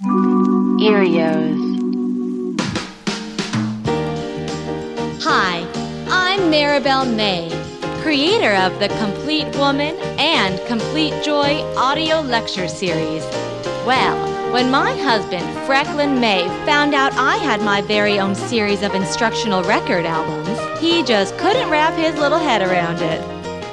Erios. 0.00 1.58
Hi, 5.20 5.66
I'm 6.08 6.38
Marabel 6.52 7.12
May, 7.16 7.50
creator 8.00 8.54
of 8.54 8.78
the 8.78 8.86
Complete 9.00 9.48
Woman 9.56 9.96
and 10.20 10.64
Complete 10.68 11.24
Joy 11.24 11.60
audio 11.76 12.20
lecture 12.20 12.68
series. 12.68 13.24
Well, 13.84 14.52
when 14.52 14.70
my 14.70 14.92
husband, 14.98 15.44
Frecklin 15.66 16.20
May, 16.20 16.46
found 16.64 16.94
out 16.94 17.12
I 17.14 17.36
had 17.38 17.60
my 17.60 17.82
very 17.82 18.20
own 18.20 18.36
series 18.36 18.84
of 18.84 18.94
instructional 18.94 19.64
record 19.64 20.06
albums, 20.06 20.80
he 20.80 21.02
just 21.02 21.36
couldn't 21.38 21.70
wrap 21.70 21.94
his 21.94 22.14
little 22.20 22.38
head 22.38 22.62
around 22.62 23.02
it. 23.02 23.20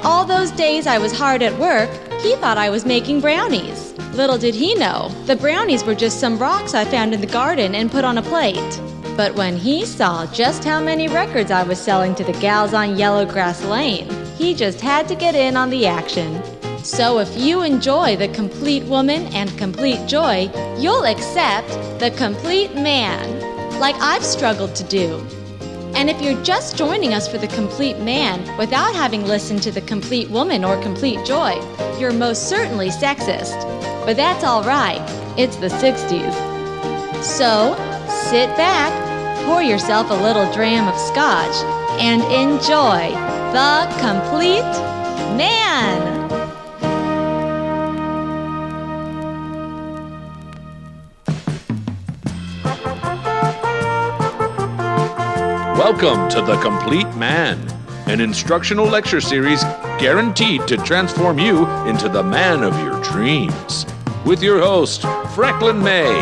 All 0.04 0.24
those 0.24 0.50
days 0.50 0.88
I 0.88 0.98
was 0.98 1.16
hard 1.16 1.40
at 1.42 1.56
work, 1.56 1.88
he 2.26 2.34
thought 2.34 2.58
I 2.58 2.70
was 2.70 2.84
making 2.84 3.20
brownies. 3.20 3.92
Little 4.14 4.36
did 4.36 4.54
he 4.54 4.74
know, 4.74 5.10
the 5.26 5.36
brownies 5.36 5.84
were 5.84 5.94
just 5.94 6.18
some 6.18 6.38
rocks 6.38 6.74
I 6.74 6.84
found 6.84 7.14
in 7.14 7.20
the 7.20 7.26
garden 7.28 7.76
and 7.76 7.88
put 7.88 8.04
on 8.04 8.18
a 8.18 8.22
plate. 8.22 8.80
But 9.16 9.36
when 9.36 9.56
he 9.56 9.86
saw 9.86 10.26
just 10.32 10.64
how 10.64 10.80
many 10.80 11.06
records 11.06 11.52
I 11.52 11.62
was 11.62 11.80
selling 11.80 12.16
to 12.16 12.24
the 12.24 12.32
gals 12.32 12.74
on 12.74 12.96
Yellowgrass 12.96 13.68
Lane, 13.70 14.10
he 14.36 14.54
just 14.54 14.80
had 14.80 15.06
to 15.06 15.14
get 15.14 15.36
in 15.36 15.56
on 15.56 15.70
the 15.70 15.86
action. 15.86 16.42
So 16.82 17.20
if 17.20 17.36
you 17.38 17.62
enjoy 17.62 18.16
the 18.16 18.28
complete 18.28 18.82
woman 18.84 19.26
and 19.28 19.56
complete 19.56 20.08
joy, 20.08 20.50
you'll 20.78 21.04
accept 21.04 21.68
the 22.00 22.12
complete 22.16 22.74
man, 22.74 23.78
like 23.78 23.94
I've 24.00 24.24
struggled 24.24 24.74
to 24.74 24.84
do. 24.84 25.24
And 25.96 26.10
if 26.10 26.20
you're 26.20 26.42
just 26.42 26.76
joining 26.76 27.14
us 27.14 27.26
for 27.26 27.38
the 27.38 27.48
complete 27.48 27.98
man 27.98 28.58
without 28.58 28.94
having 28.94 29.24
listened 29.24 29.62
to 29.62 29.70
the 29.72 29.80
complete 29.80 30.28
woman 30.28 30.62
or 30.62 30.80
complete 30.82 31.24
joy, 31.24 31.54
you're 31.98 32.12
most 32.12 32.50
certainly 32.50 32.90
sexist. 32.90 33.58
But 34.04 34.16
that's 34.16 34.44
all 34.44 34.62
right, 34.62 35.00
it's 35.38 35.56
the 35.56 35.68
60s. 35.68 36.34
So 37.24 37.74
sit 38.28 38.54
back, 38.58 38.92
pour 39.46 39.62
yourself 39.62 40.10
a 40.10 40.14
little 40.14 40.52
dram 40.52 40.86
of 40.86 41.00
scotch, 41.00 41.56
and 41.98 42.20
enjoy 42.24 43.10
the 43.54 43.86
complete 43.98 44.60
man. 45.34 46.15
Welcome 55.88 56.28
to 56.30 56.42
The 56.42 56.60
Complete 56.62 57.14
Man, 57.14 57.64
an 58.08 58.20
instructional 58.20 58.86
lecture 58.86 59.20
series 59.20 59.62
guaranteed 60.00 60.66
to 60.66 60.76
transform 60.78 61.38
you 61.38 61.64
into 61.86 62.08
the 62.08 62.24
man 62.24 62.64
of 62.64 62.76
your 62.80 63.00
dreams. 63.04 63.86
With 64.24 64.42
your 64.42 64.58
host, 64.58 65.02
Frecklin 65.32 65.80
May. 65.80 66.18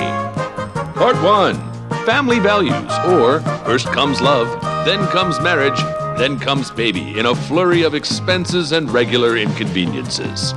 Part 0.94 1.16
1 1.22 1.56
Family 2.04 2.40
Values, 2.40 2.92
or 3.06 3.40
First 3.64 3.86
Comes 3.86 4.20
Love, 4.20 4.48
Then 4.84 5.06
Comes 5.06 5.40
Marriage, 5.40 5.80
Then 6.18 6.38
Comes 6.38 6.70
Baby, 6.70 7.18
in 7.18 7.24
a 7.24 7.34
flurry 7.34 7.84
of 7.84 7.94
expenses 7.94 8.72
and 8.72 8.90
regular 8.90 9.38
inconveniences. 9.38 10.52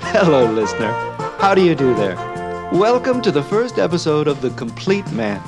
Hello, 0.00 0.50
listener. 0.50 0.92
How 1.40 1.54
do 1.54 1.62
you 1.62 1.74
do 1.74 1.94
there? 1.94 2.16
Welcome 2.72 3.20
to 3.20 3.30
the 3.30 3.42
first 3.42 3.78
episode 3.78 4.28
of 4.28 4.40
The 4.40 4.50
Complete 4.52 5.12
Man, 5.12 5.42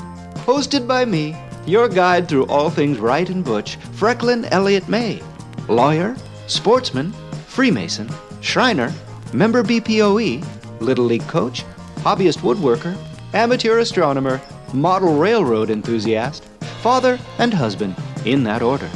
hosted 0.44 0.86
by 0.86 1.06
me, 1.06 1.34
your 1.66 1.88
guide 1.88 2.28
through 2.28 2.46
all 2.46 2.70
things 2.70 2.98
right 2.98 3.28
and 3.28 3.44
butch, 3.44 3.76
Frecklin 3.92 4.44
Elliott 4.46 4.88
May, 4.88 5.22
lawyer, 5.68 6.16
sportsman, 6.46 7.12
Freemason, 7.46 8.08
Shriner, 8.40 8.92
member 9.32 9.62
BPOE, 9.62 10.44
Little 10.80 11.04
League 11.04 11.26
coach, 11.28 11.64
hobbyist 11.96 12.38
woodworker, 12.38 12.96
amateur 13.34 13.78
astronomer, 13.78 14.40
model 14.72 15.16
railroad 15.16 15.70
enthusiast, 15.70 16.44
father, 16.80 17.18
and 17.38 17.52
husband, 17.52 17.94
in 18.24 18.42
that 18.44 18.62
order. 18.62 18.88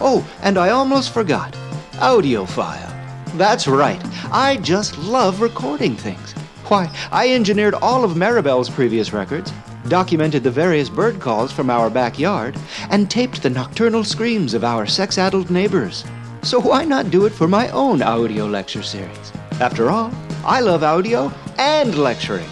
Oh, 0.00 0.26
and 0.42 0.58
I 0.58 0.70
almost 0.70 1.12
forgot 1.12 1.52
audiophile. 1.94 2.92
That's 3.36 3.66
right, 3.66 4.00
I 4.32 4.56
just 4.58 4.98
love 4.98 5.40
recording 5.40 5.96
things. 5.96 6.32
Why, 6.68 6.90
I 7.12 7.32
engineered 7.32 7.74
all 7.74 8.04
of 8.04 8.16
Marabel's 8.16 8.70
previous 8.70 9.12
records, 9.12 9.52
documented 9.88 10.42
the 10.42 10.50
various 10.50 10.88
bird 10.88 11.20
calls 11.20 11.52
from 11.52 11.70
our 11.70 11.88
backyard, 11.88 12.56
and 12.90 13.10
taped 13.10 13.42
the 13.42 13.50
nocturnal 13.50 14.04
screams 14.04 14.54
of 14.54 14.64
our 14.64 14.86
sex 14.86 15.18
addled 15.18 15.50
neighbors. 15.50 16.04
So 16.42 16.60
why 16.60 16.84
not 16.84 17.10
do 17.10 17.26
it 17.26 17.32
for 17.32 17.48
my 17.48 17.68
own 17.70 18.02
audio 18.02 18.46
lecture 18.46 18.82
series? 18.82 19.32
After 19.60 19.90
all, 19.90 20.12
I 20.44 20.60
love 20.60 20.82
audio 20.82 21.32
and 21.58 21.96
lecturing. 21.96 22.48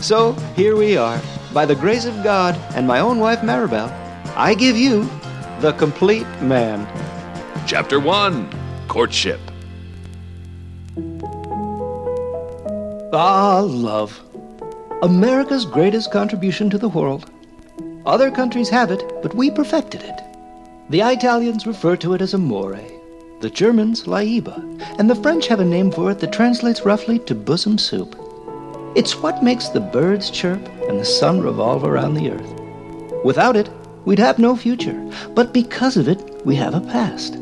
So 0.00 0.32
here 0.54 0.76
we 0.76 0.96
are. 0.96 1.20
By 1.52 1.66
the 1.66 1.74
grace 1.74 2.04
of 2.04 2.24
God 2.24 2.56
and 2.74 2.86
my 2.86 3.00
own 3.00 3.18
wife 3.18 3.40
Marabel, 3.40 3.90
I 4.36 4.54
give 4.54 4.76
you 4.76 5.04
the 5.60 5.72
complete 5.78 6.26
man. 6.40 6.86
Chapter 7.66 8.00
1 8.00 8.48
Courtship. 8.88 9.40
Ah, 13.12 13.60
love. 13.60 14.20
America's 15.02 15.66
greatest 15.66 16.10
contribution 16.10 16.70
to 16.70 16.78
the 16.78 16.88
world. 16.88 17.30
Other 18.06 18.30
countries 18.30 18.70
have 18.70 18.90
it, 18.90 19.02
but 19.22 19.34
we 19.34 19.50
perfected 19.50 20.02
it. 20.02 20.20
The 20.88 21.00
Italians 21.00 21.66
refer 21.66 21.96
to 21.96 22.14
it 22.14 22.22
as 22.22 22.32
amore, 22.32 22.80
the 23.40 23.50
Germans 23.50 24.04
laiba, 24.04 24.58
and 24.98 25.10
the 25.10 25.14
French 25.16 25.48
have 25.48 25.60
a 25.60 25.64
name 25.64 25.90
for 25.90 26.10
it 26.10 26.20
that 26.20 26.32
translates 26.32 26.86
roughly 26.86 27.18
to 27.20 27.34
bosom 27.34 27.76
soup. 27.76 28.18
It's 28.94 29.20
what 29.20 29.42
makes 29.42 29.68
the 29.68 29.80
birds 29.80 30.30
chirp 30.30 30.66
and 30.88 30.98
the 30.98 31.04
sun 31.04 31.40
revolve 31.40 31.84
around 31.84 32.14
the 32.14 32.30
earth. 32.30 33.24
Without 33.24 33.56
it, 33.56 33.68
we'd 34.04 34.18
have 34.18 34.38
no 34.38 34.56
future, 34.56 34.98
but 35.34 35.52
because 35.52 35.96
of 35.96 36.08
it, 36.08 36.46
we 36.46 36.54
have 36.56 36.74
a 36.74 36.80
past. 36.80 37.34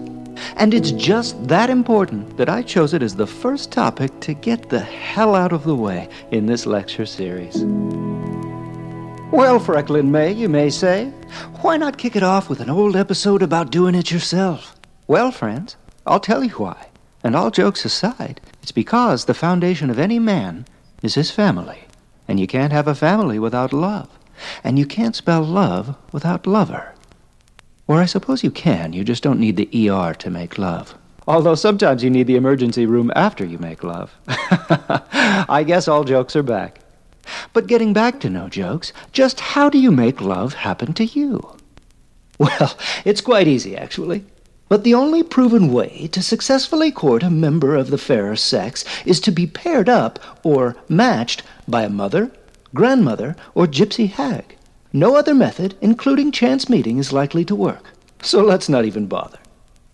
And 0.56 0.74
it's 0.74 0.92
just 0.92 1.48
that 1.48 1.70
important 1.70 2.36
that 2.36 2.48
I 2.48 2.62
chose 2.62 2.94
it 2.94 3.02
as 3.02 3.16
the 3.16 3.26
first 3.26 3.72
topic 3.72 4.20
to 4.20 4.34
get 4.34 4.68
the 4.68 4.80
hell 4.80 5.34
out 5.34 5.52
of 5.52 5.64
the 5.64 5.74
way 5.74 6.08
in 6.30 6.46
this 6.46 6.66
lecture 6.66 7.06
series. 7.06 7.64
Well, 9.32 9.58
Frecklin 9.58 10.12
May, 10.12 10.32
you 10.32 10.48
may 10.48 10.68
say, 10.68 11.06
why 11.62 11.78
not 11.78 11.96
kick 11.96 12.16
it 12.16 12.22
off 12.22 12.50
with 12.50 12.60
an 12.60 12.68
old 12.68 12.94
episode 12.96 13.42
about 13.42 13.70
doing 13.70 13.94
it 13.94 14.10
yourself? 14.10 14.76
Well, 15.06 15.32
friends, 15.32 15.76
I'll 16.06 16.20
tell 16.20 16.44
you 16.44 16.50
why. 16.50 16.88
And 17.24 17.34
all 17.34 17.50
jokes 17.50 17.84
aside, 17.84 18.40
it's 18.62 18.72
because 18.72 19.24
the 19.24 19.34
foundation 19.34 19.88
of 19.90 19.98
any 19.98 20.18
man 20.18 20.66
is 21.02 21.14
his 21.14 21.30
family. 21.30 21.84
And 22.28 22.38
you 22.38 22.46
can't 22.46 22.72
have 22.72 22.88
a 22.88 22.94
family 22.94 23.38
without 23.38 23.72
love. 23.72 24.08
And 24.62 24.78
you 24.78 24.86
can't 24.86 25.16
spell 25.16 25.42
love 25.42 25.96
without 26.12 26.46
lover. 26.46 26.94
Or 27.86 28.00
I 28.00 28.06
suppose 28.06 28.44
you 28.44 28.50
can, 28.50 28.92
you 28.92 29.04
just 29.04 29.22
don't 29.22 29.40
need 29.40 29.56
the 29.56 29.90
ER 29.90 30.14
to 30.14 30.30
make 30.30 30.58
love. 30.58 30.94
Although 31.26 31.54
sometimes 31.54 32.02
you 32.02 32.10
need 32.10 32.26
the 32.26 32.36
emergency 32.36 32.86
room 32.86 33.12
after 33.14 33.44
you 33.44 33.58
make 33.58 33.84
love. 33.84 34.14
I 34.28 35.64
guess 35.66 35.88
all 35.88 36.04
jokes 36.04 36.34
are 36.34 36.42
back. 36.42 36.80
But 37.52 37.68
getting 37.68 37.92
back 37.92 38.18
to 38.20 38.30
no 38.30 38.48
jokes, 38.48 38.92
just 39.12 39.38
how 39.40 39.68
do 39.68 39.78
you 39.78 39.92
make 39.92 40.20
love 40.20 40.54
happen 40.54 40.92
to 40.94 41.04
you? 41.04 41.56
Well, 42.38 42.76
it's 43.04 43.20
quite 43.20 43.46
easy, 43.46 43.76
actually. 43.76 44.24
But 44.68 44.84
the 44.84 44.94
only 44.94 45.22
proven 45.22 45.72
way 45.72 46.08
to 46.12 46.22
successfully 46.22 46.90
court 46.90 47.22
a 47.22 47.30
member 47.30 47.76
of 47.76 47.90
the 47.90 47.98
fairer 47.98 48.36
sex 48.36 48.84
is 49.04 49.20
to 49.20 49.30
be 49.30 49.46
paired 49.46 49.88
up 49.88 50.18
or 50.42 50.76
matched 50.88 51.42
by 51.68 51.82
a 51.82 51.90
mother, 51.90 52.32
grandmother, 52.74 53.36
or 53.54 53.66
gypsy 53.66 54.08
hag. 54.08 54.56
No 54.92 55.16
other 55.16 55.34
method, 55.34 55.74
including 55.80 56.32
chance 56.32 56.68
meeting, 56.68 56.98
is 56.98 57.12
likely 57.12 57.44
to 57.46 57.54
work. 57.54 57.90
So 58.22 58.42
let's 58.42 58.68
not 58.68 58.84
even 58.84 59.06
bother. 59.06 59.38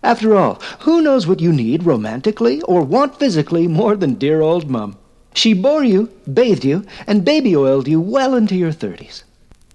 After 0.02 0.36
all, 0.36 0.60
who 0.80 1.02
knows 1.02 1.26
what 1.26 1.40
you 1.40 1.52
need 1.52 1.84
romantically 1.84 2.62
or 2.62 2.82
want 2.82 3.18
physically 3.18 3.68
more 3.68 3.96
than 3.96 4.14
dear 4.14 4.40
old 4.40 4.68
Mum? 4.68 4.96
She 5.34 5.54
bore 5.54 5.84
you, 5.84 6.10
bathed 6.32 6.64
you, 6.64 6.84
and 7.06 7.24
baby 7.24 7.56
oiled 7.56 7.86
you 7.86 8.00
well 8.00 8.34
into 8.34 8.56
your 8.56 8.72
thirties. 8.72 9.24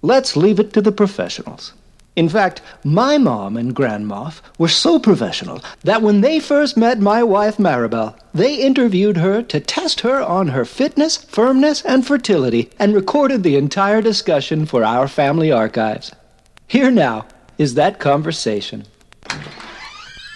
Let's 0.01 0.35
leave 0.35 0.59
it 0.59 0.73
to 0.73 0.81
the 0.81 0.91
professionals. 0.91 1.73
In 2.15 2.29
fact, 2.29 2.61
my 2.83 3.17
mom 3.17 3.57
and 3.57 3.73
grandma 3.73 4.29
were 4.59 4.67
so 4.67 4.99
professional 4.99 5.63
that 5.83 6.03
when 6.03 6.21
they 6.21 6.39
first 6.39 6.77
met 6.77 6.99
my 6.99 7.23
wife 7.23 7.57
Marabel, 7.57 8.15
they 8.33 8.55
interviewed 8.55 9.17
her 9.17 9.41
to 9.41 9.59
test 9.59 10.01
her 10.01 10.21
on 10.21 10.49
her 10.49 10.63
fitness, 10.63 11.17
firmness, 11.17 11.81
and 11.83 12.05
fertility 12.05 12.69
and 12.77 12.93
recorded 12.93 13.41
the 13.41 13.55
entire 13.55 14.01
discussion 14.01 14.67
for 14.67 14.83
our 14.83 15.07
family 15.07 15.51
archives. 15.51 16.11
Here 16.67 16.91
now 16.91 17.25
is 17.57 17.73
that 17.75 17.99
conversation. 17.99 18.85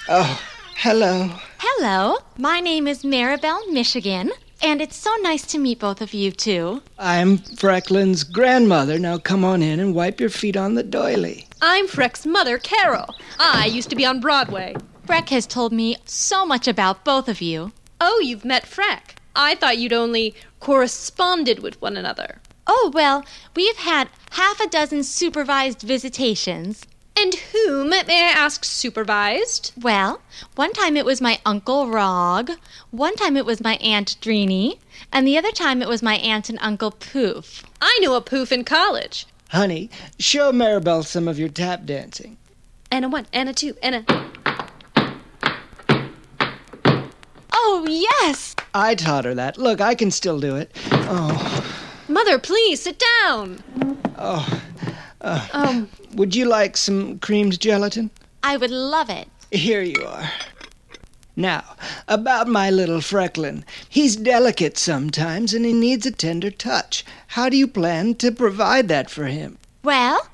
Oh, 0.09 0.41
hello. 0.77 1.29
Hello, 1.59 2.17
my 2.37 2.59
name 2.59 2.87
is 2.87 3.03
Marabel 3.03 3.59
Michigan, 3.71 4.31
and 4.63 4.81
it's 4.81 4.95
so 4.95 5.13
nice 5.21 5.45
to 5.47 5.59
meet 5.59 5.79
both 5.79 6.01
of 6.01 6.13
you, 6.13 6.31
too. 6.31 6.81
I'm 6.97 7.37
Frecklin's 7.37 8.23
grandmother. 8.23 8.97
Now 8.97 9.19
come 9.19 9.43
on 9.43 9.61
in 9.61 9.79
and 9.79 9.93
wipe 9.93 10.19
your 10.19 10.29
feet 10.29 10.57
on 10.57 10.73
the 10.73 10.83
doily. 10.83 11.46
I'm 11.61 11.87
Freck's 11.87 12.23
mother, 12.23 12.59
Carol. 12.59 13.15
I 13.39 13.65
used 13.65 13.89
to 13.89 13.95
be 13.95 14.05
on 14.05 14.19
Broadway. 14.19 14.75
Freck 15.07 15.29
has 15.29 15.47
told 15.47 15.73
me 15.73 15.97
so 16.05 16.45
much 16.45 16.67
about 16.67 17.03
both 17.03 17.27
of 17.27 17.41
you. 17.41 17.71
Oh, 17.99 18.19
you've 18.23 18.45
met 18.45 18.65
Freck. 18.65 19.15
I 19.35 19.55
thought 19.55 19.79
you'd 19.79 19.93
only 19.93 20.35
corresponded 20.59 21.59
with 21.59 21.81
one 21.81 21.97
another. 21.97 22.41
Oh, 22.67 22.91
well, 22.93 23.25
we've 23.55 23.77
had 23.77 24.09
half 24.31 24.59
a 24.59 24.69
dozen 24.69 25.03
supervised 25.03 25.81
visitations. 25.81 26.85
And 27.19 27.33
whom, 27.33 27.89
may 27.89 28.03
I 28.05 28.33
ask, 28.35 28.63
supervised? 28.63 29.71
Well, 29.81 30.21
one 30.55 30.73
time 30.73 30.95
it 30.95 31.05
was 31.05 31.21
my 31.21 31.39
Uncle 31.43 31.89
Rog, 31.89 32.51
one 32.91 33.15
time 33.15 33.35
it 33.35 33.47
was 33.47 33.61
my 33.61 33.77
Aunt 33.77 34.17
Dreeny, 34.21 34.77
and 35.11 35.25
the 35.25 35.39
other 35.39 35.51
time 35.51 35.81
it 35.81 35.87
was 35.87 36.03
my 36.03 36.17
Aunt 36.17 36.49
and 36.49 36.59
Uncle 36.61 36.91
Poof. 36.91 37.63
I 37.81 37.97
knew 37.99 38.13
a 38.13 38.21
poof 38.21 38.51
in 38.51 38.63
college. 38.63 39.25
Honey, 39.49 39.89
show 40.19 40.51
Marabel 40.51 41.05
some 41.05 41.27
of 41.27 41.39
your 41.39 41.49
tap 41.49 41.85
dancing. 41.85 42.37
And 42.91 43.05
a 43.05 43.09
one, 43.09 43.27
and 43.33 43.49
a 43.49 43.53
two, 43.53 43.75
and 43.81 43.95
a. 43.95 44.05
Oh, 47.53 47.85
yes! 47.89 48.55
I 48.73 48.95
taught 48.95 49.25
her 49.25 49.33
that. 49.35 49.57
Look, 49.57 49.81
I 49.81 49.95
can 49.95 50.11
still 50.11 50.39
do 50.39 50.55
it. 50.55 50.71
Oh, 50.91 51.65
Mother, 52.07 52.39
please 52.39 52.81
sit 52.81 53.01
down. 53.21 53.63
oh. 54.17 54.61
Um, 55.21 55.89
Would 56.13 56.35
you 56.35 56.45
like 56.45 56.77
some 56.77 57.19
creamed 57.19 57.59
gelatin? 57.59 58.11
I 58.43 58.55
would 58.57 58.71
love 58.71 59.09
it. 59.09 59.27
Here 59.51 59.81
you 59.81 60.01
are. 60.05 60.29
Now, 61.39 61.75
about 62.07 62.47
my 62.47 62.71
little 62.71 62.99
Frecklin. 62.99 63.63
He's 63.87 64.15
delicate 64.15 64.75
sometimes 64.75 65.53
and 65.53 65.65
he 65.65 65.71
needs 65.71 66.07
a 66.07 66.11
tender 66.11 66.49
touch. 66.49 67.05
How 67.27 67.47
do 67.47 67.55
you 67.55 67.67
plan 67.67 68.15
to 68.15 68.31
provide 68.31 68.87
that 68.87 69.11
for 69.11 69.25
him? 69.25 69.59
Well, 69.83 70.29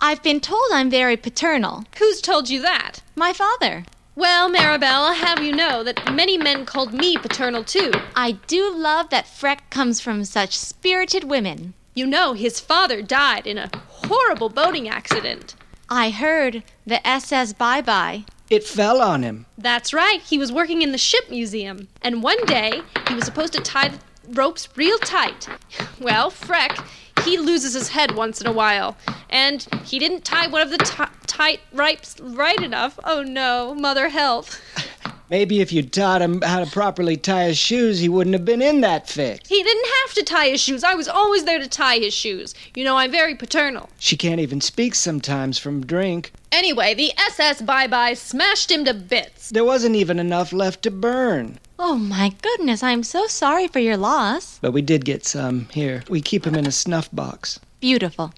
I've 0.00 0.22
been 0.22 0.40
told 0.40 0.64
I'm 0.72 0.88
very 0.88 1.18
paternal. 1.18 1.84
who's 1.98 2.22
told 2.22 2.48
you 2.48 2.62
that? 2.62 3.02
My 3.14 3.34
father. 3.34 3.84
Well, 4.14 4.50
Marabel, 4.50 5.08
I'll 5.08 5.12
have 5.12 5.42
you 5.42 5.52
know 5.52 5.82
that 5.84 6.14
many 6.14 6.38
men 6.38 6.64
called 6.64 6.94
me 6.94 7.18
paternal 7.18 7.62
too. 7.62 7.92
I 8.14 8.32
do 8.46 8.74
love 8.74 9.10
that 9.10 9.26
Freck 9.26 9.68
comes 9.68 10.00
from 10.00 10.24
such 10.24 10.56
spirited 10.56 11.24
women. 11.24 11.74
You 11.92 12.06
know, 12.06 12.32
his 12.32 12.60
father 12.60 13.02
died 13.02 13.46
in 13.46 13.58
a 13.58 13.70
horrible 13.88 14.48
boating 14.48 14.88
accident. 14.88 15.54
I 15.88 16.10
heard 16.10 16.64
the 16.84 17.06
SS 17.06 17.52
Bye 17.52 17.80
Bye. 17.80 18.24
It 18.50 18.64
fell 18.64 19.00
on 19.00 19.22
him. 19.22 19.46
That's 19.56 19.94
right, 19.94 20.20
he 20.20 20.36
was 20.36 20.52
working 20.52 20.82
in 20.82 20.92
the 20.92 20.98
ship 20.98 21.30
museum. 21.30 21.88
And 22.02 22.22
one 22.22 22.44
day, 22.46 22.82
he 23.08 23.14
was 23.14 23.24
supposed 23.24 23.52
to 23.52 23.60
tie 23.60 23.88
the 23.88 23.98
ropes 24.28 24.68
real 24.76 24.98
tight. 24.98 25.48
Well, 26.00 26.30
Freck, 26.30 26.86
he 27.24 27.38
loses 27.38 27.72
his 27.74 27.88
head 27.88 28.14
once 28.14 28.40
in 28.40 28.46
a 28.46 28.52
while. 28.52 28.96
And 29.30 29.66
he 29.84 29.98
didn't 29.98 30.24
tie 30.24 30.46
one 30.46 30.60
of 30.60 30.70
the 30.70 30.78
ti 30.78 31.04
tight 31.26 31.60
ropes 31.72 32.20
right 32.20 32.62
enough. 32.62 32.98
Oh 33.02 33.22
no, 33.22 33.74
mother 33.74 34.08
help. 34.10 34.46
Maybe 35.28 35.60
if 35.60 35.72
you'd 35.72 35.92
taught 35.92 36.22
him 36.22 36.40
how 36.40 36.64
to 36.64 36.70
properly 36.70 37.16
tie 37.16 37.44
his 37.44 37.58
shoes, 37.58 37.98
he 37.98 38.08
wouldn't 38.08 38.34
have 38.34 38.44
been 38.44 38.62
in 38.62 38.80
that 38.82 39.08
fix. 39.08 39.48
He 39.48 39.62
didn't 39.62 39.86
have 40.04 40.14
to 40.14 40.22
tie 40.22 40.50
his 40.50 40.60
shoes. 40.60 40.84
I 40.84 40.94
was 40.94 41.08
always 41.08 41.44
there 41.44 41.58
to 41.58 41.68
tie 41.68 41.98
his 41.98 42.14
shoes. 42.14 42.54
You 42.74 42.84
know, 42.84 42.96
I'm 42.96 43.10
very 43.10 43.34
paternal. 43.34 43.90
She 43.98 44.16
can't 44.16 44.40
even 44.40 44.60
speak 44.60 44.94
sometimes 44.94 45.58
from 45.58 45.84
drink. 45.84 46.32
Anyway, 46.52 46.94
the 46.94 47.12
SS 47.18 47.62
Bye 47.62 47.88
Bye 47.88 48.14
smashed 48.14 48.70
him 48.70 48.84
to 48.84 48.94
bits. 48.94 49.50
There 49.50 49.64
wasn't 49.64 49.96
even 49.96 50.20
enough 50.20 50.52
left 50.52 50.82
to 50.82 50.92
burn. 50.92 51.58
Oh 51.78 51.96
my 51.96 52.32
goodness, 52.40 52.82
I'm 52.82 53.02
so 53.02 53.26
sorry 53.26 53.66
for 53.66 53.80
your 53.80 53.96
loss. 53.96 54.58
But 54.60 54.72
we 54.72 54.80
did 54.80 55.04
get 55.04 55.26
some. 55.26 55.68
Here, 55.72 56.04
we 56.08 56.20
keep 56.20 56.46
him 56.46 56.54
in 56.54 56.66
a 56.66 56.72
snuff 56.72 57.10
box. 57.12 57.58
Beautiful. 57.80 58.32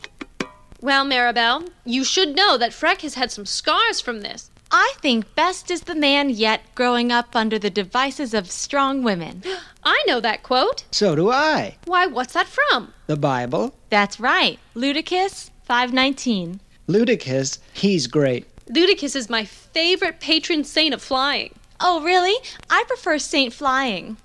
Well, 0.80 1.04
Marabel, 1.04 1.68
you 1.84 2.02
should 2.02 2.34
know 2.34 2.56
that 2.56 2.70
Freck 2.70 3.02
has 3.02 3.14
had 3.14 3.30
some 3.30 3.46
scars 3.46 4.00
from 4.00 4.22
this. 4.22 4.50
I 4.70 4.94
think 5.00 5.34
best 5.34 5.70
is 5.70 5.82
the 5.82 5.94
man 5.94 6.30
yet 6.30 6.62
growing 6.74 7.10
up 7.10 7.34
under 7.34 7.58
the 7.58 7.70
devices 7.70 8.34
of 8.34 8.50
strong 8.50 9.02
women. 9.02 9.42
I 9.84 10.02
know 10.06 10.20
that 10.20 10.42
quote. 10.42 10.84
So 10.90 11.14
do 11.14 11.30
I. 11.30 11.76
Why, 11.86 12.06
what's 12.06 12.34
that 12.34 12.48
from? 12.48 12.92
The 13.06 13.16
Bible. 13.16 13.74
That's 13.90 14.20
right. 14.20 14.58
Ludicus 14.74 15.50
519. 15.64 16.60
Ludicus, 16.86 17.58
he's 17.72 18.06
great. 18.06 18.46
Ludicus 18.68 19.16
is 19.16 19.30
my 19.30 19.44
favorite 19.44 20.20
patron 20.20 20.64
saint 20.64 20.94
of 20.94 21.02
flying. 21.02 21.54
Oh, 21.80 22.02
really? 22.02 22.34
I 22.68 22.84
prefer 22.88 23.18
Saint 23.18 23.52
Flying. 23.52 24.16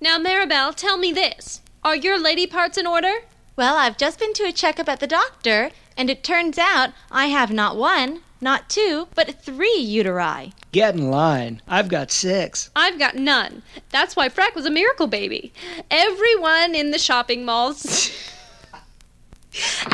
Now, 0.00 0.18
Marabel, 0.18 0.74
tell 0.74 0.96
me 0.96 1.12
this. 1.12 1.60
Are 1.82 1.96
your 1.96 2.18
lady 2.18 2.46
parts 2.46 2.78
in 2.78 2.86
order? 2.86 3.12
Well, 3.56 3.76
I've 3.76 3.98
just 3.98 4.18
been 4.20 4.32
to 4.34 4.44
a 4.44 4.52
checkup 4.52 4.88
at 4.88 5.00
the 5.00 5.06
doctor, 5.06 5.70
and 5.96 6.10
it 6.10 6.22
turns 6.24 6.58
out 6.58 6.90
I 7.10 7.26
have 7.26 7.52
not 7.52 7.76
one, 7.76 8.20
not 8.40 8.68
two, 8.68 9.08
but 9.14 9.42
three 9.42 9.86
uteri. 9.86 10.52
Get 10.72 10.94
in 10.94 11.10
line. 11.10 11.62
I've 11.68 11.88
got 11.88 12.10
six. 12.10 12.70
I've 12.74 12.98
got 12.98 13.14
none. 13.14 13.62
That's 13.90 14.16
why 14.16 14.28
Freck 14.28 14.54
was 14.54 14.66
a 14.66 14.70
miracle 14.70 15.06
baby. 15.06 15.52
Everyone 15.90 16.74
in 16.74 16.90
the 16.90 16.98
shopping 16.98 17.44
malls. 17.44 18.10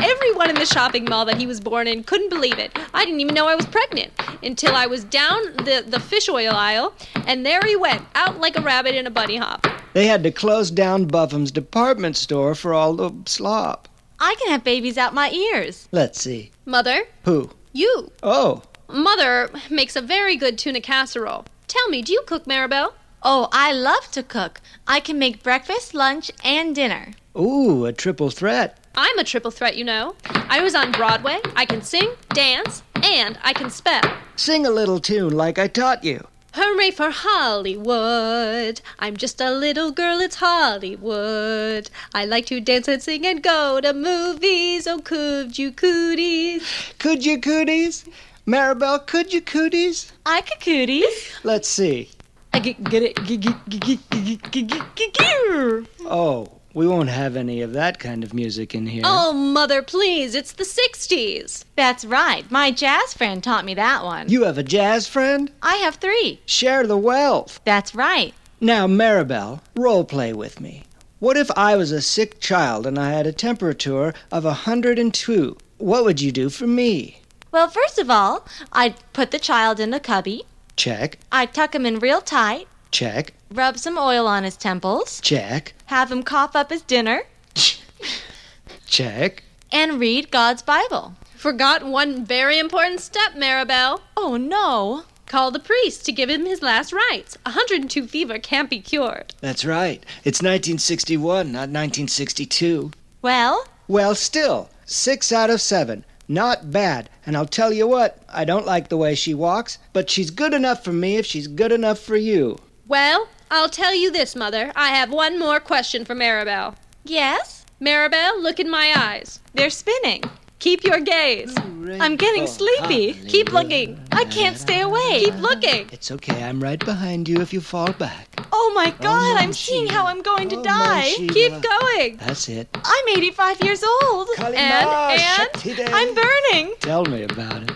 Everyone 0.00 0.50
in 0.50 0.56
the 0.56 0.66
shopping 0.66 1.04
mall 1.04 1.24
that 1.24 1.36
he 1.36 1.46
was 1.46 1.58
born 1.58 1.88
in 1.88 2.04
couldn't 2.04 2.28
believe 2.28 2.58
it. 2.58 2.78
I 2.94 3.04
didn't 3.04 3.20
even 3.20 3.34
know 3.34 3.48
I 3.48 3.56
was 3.56 3.66
pregnant 3.66 4.12
until 4.42 4.74
I 4.74 4.86
was 4.86 5.02
down 5.02 5.42
the, 5.56 5.84
the 5.84 5.98
fish 5.98 6.28
oil 6.28 6.52
aisle, 6.52 6.94
and 7.26 7.44
there 7.44 7.60
he 7.66 7.74
went, 7.74 8.02
out 8.14 8.38
like 8.38 8.56
a 8.56 8.60
rabbit 8.60 8.94
in 8.94 9.06
a 9.06 9.10
bunny 9.10 9.36
hop. 9.36 9.66
They 9.94 10.06
had 10.06 10.22
to 10.22 10.30
close 10.30 10.70
down 10.70 11.06
Buffum's 11.06 11.50
department 11.50 12.16
store 12.16 12.54
for 12.54 12.72
all 12.72 12.94
the 12.94 13.12
slop. 13.26 13.88
I 14.20 14.34
can 14.40 14.50
have 14.50 14.64
babies 14.64 14.98
out 14.98 15.14
my 15.14 15.30
ears. 15.30 15.88
Let's 15.92 16.20
see. 16.20 16.50
Mother, 16.64 17.04
Who? 17.24 17.50
you. 17.72 18.10
Oh, 18.22 18.62
Mother 18.90 19.50
makes 19.70 19.96
a 19.96 20.00
very 20.00 20.36
good 20.36 20.58
tuna 20.58 20.80
casserole. 20.80 21.44
Tell 21.66 21.88
me, 21.88 22.02
do 22.02 22.12
you 22.12 22.22
cook, 22.26 22.44
Marabel? 22.46 22.94
Oh, 23.22 23.48
I 23.52 23.72
love 23.72 24.10
to 24.12 24.22
cook. 24.22 24.60
I 24.86 25.00
can 25.00 25.18
make 25.18 25.42
breakfast, 25.42 25.92
lunch, 25.94 26.30
and 26.44 26.74
dinner. 26.74 27.12
ooh, 27.38 27.84
a 27.84 27.92
triple 27.92 28.30
threat. 28.30 28.78
I'm 28.94 29.18
a 29.18 29.24
triple 29.24 29.50
threat, 29.50 29.76
you 29.76 29.84
know. 29.84 30.14
I 30.48 30.60
was 30.62 30.74
on 30.74 30.90
Broadway, 30.92 31.38
I 31.54 31.64
can 31.66 31.82
sing, 31.82 32.10
dance, 32.30 32.82
and 33.02 33.38
I 33.44 33.52
can 33.52 33.70
spell. 33.70 34.02
Sing 34.36 34.66
a 34.66 34.70
little 34.70 34.98
tune 34.98 35.36
like 35.36 35.58
I 35.58 35.68
taught 35.68 36.02
you. 36.02 36.26
Hooray 36.60 36.90
for 36.90 37.10
Hollywood! 37.10 38.80
I'm 38.98 39.16
just 39.16 39.40
a 39.40 39.52
little 39.52 39.92
girl, 39.92 40.18
it's 40.18 40.34
Hollywood. 40.34 41.88
I 42.12 42.24
like 42.24 42.46
to 42.46 42.60
dance 42.60 42.88
and 42.88 43.00
sing 43.00 43.24
and 43.24 43.40
go 43.40 43.80
to 43.80 43.94
movies. 43.94 44.88
Oh, 44.88 44.98
could 44.98 45.56
you 45.56 45.70
cooties? 45.70 46.92
Could 46.98 47.24
you 47.24 47.40
cooties? 47.40 48.06
Marabel, 48.44 49.06
could 49.06 49.32
you 49.32 49.40
cooties? 49.40 50.10
I 50.26 50.40
could 50.40 50.58
cooties. 50.58 51.38
Let's 51.44 51.68
see. 51.68 52.10
I 52.52 52.58
get, 52.58 52.82
get 52.82 53.04
it. 53.04 53.14
Get, 53.24 53.40
get, 53.40 53.68
get, 53.68 53.80
get, 53.80 54.10
get, 54.10 54.50
get, 54.50 54.94
get, 54.96 55.14
get. 55.14 55.86
Oh 56.06 56.57
we 56.74 56.86
won't 56.86 57.08
have 57.08 57.36
any 57.36 57.60
of 57.62 57.72
that 57.72 57.98
kind 57.98 58.22
of 58.22 58.34
music 58.34 58.74
in 58.74 58.86
here. 58.86 59.02
Oh, 59.04 59.32
Mother, 59.32 59.82
please, 59.82 60.34
it's 60.34 60.52
the 60.52 60.64
60s. 60.64 61.64
That's 61.76 62.04
right. 62.04 62.48
My 62.50 62.70
jazz 62.70 63.14
friend 63.14 63.42
taught 63.42 63.64
me 63.64 63.74
that 63.74 64.04
one. 64.04 64.28
You 64.28 64.44
have 64.44 64.58
a 64.58 64.62
jazz 64.62 65.06
friend? 65.08 65.50
I 65.62 65.76
have 65.76 65.96
three. 65.96 66.40
Share 66.46 66.86
the 66.86 66.96
wealth. 66.96 67.60
That's 67.64 67.94
right. 67.94 68.34
Now, 68.60 68.86
Marabel, 68.86 69.60
role 69.76 70.04
play 70.04 70.32
with 70.32 70.60
me. 70.60 70.84
What 71.20 71.36
if 71.36 71.50
I 71.56 71.74
was 71.76 71.90
a 71.90 72.00
sick 72.00 72.38
child 72.38 72.86
and 72.86 72.98
I 72.98 73.10
had 73.10 73.26
a 73.26 73.32
temperature 73.32 74.14
of 74.30 74.44
a 74.44 74.48
102? 74.48 75.56
What 75.78 76.04
would 76.04 76.20
you 76.20 76.30
do 76.30 76.48
for 76.48 76.66
me? 76.66 77.22
Well, 77.50 77.68
first 77.68 77.98
of 77.98 78.10
all, 78.10 78.46
I'd 78.72 78.94
put 79.12 79.30
the 79.30 79.38
child 79.38 79.80
in 79.80 79.94
a 79.94 80.00
cubby. 80.00 80.44
Check, 80.76 81.18
I'd 81.32 81.54
tuck 81.54 81.74
him 81.74 81.86
in 81.86 81.98
real 81.98 82.20
tight, 82.20 82.68
check, 82.90 83.32
rub 83.50 83.78
some 83.78 83.98
oil 83.98 84.26
on 84.26 84.44
his 84.44 84.56
temples, 84.56 85.20
check, 85.20 85.74
have 85.86 86.10
him 86.12 86.22
cough 86.22 86.54
up 86.56 86.70
his 86.70 86.82
dinner, 86.82 87.22
check. 88.86 89.42
and 89.72 90.00
read 90.00 90.30
God's 90.30 90.62
Bible. 90.62 91.14
Forgot 91.36 91.84
one 91.84 92.24
very 92.24 92.58
important 92.58 93.00
step, 93.00 93.34
Marabel. 93.36 94.00
Oh, 94.16 94.36
no. 94.36 95.04
Call 95.26 95.50
the 95.50 95.60
priest 95.60 96.04
to 96.06 96.12
give 96.12 96.28
him 96.30 96.46
his 96.46 96.62
last 96.62 96.92
rites. 96.92 97.36
102 97.44 98.06
fever 98.08 98.38
can't 98.38 98.70
be 98.70 98.80
cured. 98.80 99.34
That's 99.40 99.64
right. 99.64 100.02
It's 100.24 100.40
1961, 100.42 101.52
not 101.52 101.68
1962. 101.68 102.90
Well, 103.22 103.64
Well, 103.86 104.14
still, 104.14 104.70
six 104.86 105.30
out 105.30 105.50
of 105.50 105.60
seven. 105.60 106.04
Not 106.26 106.70
bad. 106.72 107.08
And 107.24 107.36
I'll 107.36 107.46
tell 107.46 107.72
you 107.72 107.86
what, 107.86 108.22
I 108.28 108.44
don't 108.44 108.66
like 108.66 108.88
the 108.88 108.96
way 108.96 109.14
she 109.14 109.32
walks, 109.34 109.78
but 109.92 110.10
she's 110.10 110.30
good 110.30 110.54
enough 110.54 110.82
for 110.82 110.92
me 110.92 111.16
if 111.16 111.26
she's 111.26 111.46
good 111.46 111.72
enough 111.72 111.98
for 111.98 112.16
you. 112.16 112.58
Well, 112.88 113.28
I'll 113.50 113.68
tell 113.68 113.94
you 113.94 114.10
this, 114.10 114.34
Mother. 114.34 114.72
I 114.74 114.88
have 114.88 115.12
one 115.12 115.38
more 115.38 115.60
question 115.60 116.06
for 116.06 116.14
Marabel. 116.14 116.74
Yes? 117.04 117.66
Marabel, 117.82 118.42
look 118.42 118.58
in 118.58 118.70
my 118.70 118.94
eyes. 118.96 119.40
They're 119.52 119.68
spinning. 119.68 120.24
Keep 120.58 120.84
your 120.84 120.98
gaze. 121.00 121.54
I'm 122.00 122.16
getting 122.16 122.44
oh, 122.44 122.46
sleepy. 122.46 123.12
Keep 123.28 123.52
looking. 123.52 124.00
I 124.10 124.24
can't 124.24 124.56
stay 124.56 124.80
away. 124.80 125.20
Keep 125.26 125.34
looking. 125.34 125.90
It's 125.92 126.10
okay, 126.12 126.42
I'm 126.42 126.62
right 126.62 126.82
behind 126.82 127.28
you 127.28 127.42
if 127.42 127.52
you 127.52 127.60
fall 127.60 127.92
back. 127.92 128.26
Oh 128.52 128.72
my 128.74 128.94
oh, 128.98 129.02
god, 129.02 129.36
I'm 129.36 129.52
seeing 129.52 129.86
how 129.86 130.06
I'm 130.06 130.22
going 130.22 130.48
to 130.48 130.56
Oh, 130.56 130.62
die. 130.64 131.12
Keep 131.14 131.62
going. 131.62 132.16
That's 132.16 132.48
it. 132.48 132.68
I'm 132.74 133.08
85 133.10 133.60
years 133.60 133.84
old. 133.84 134.28
And, 134.38 134.54
and 134.54 135.94
I'm 135.94 136.14
burning. 136.14 136.74
Tell 136.80 137.04
me 137.04 137.22
about 137.24 137.64
it. 137.64 137.72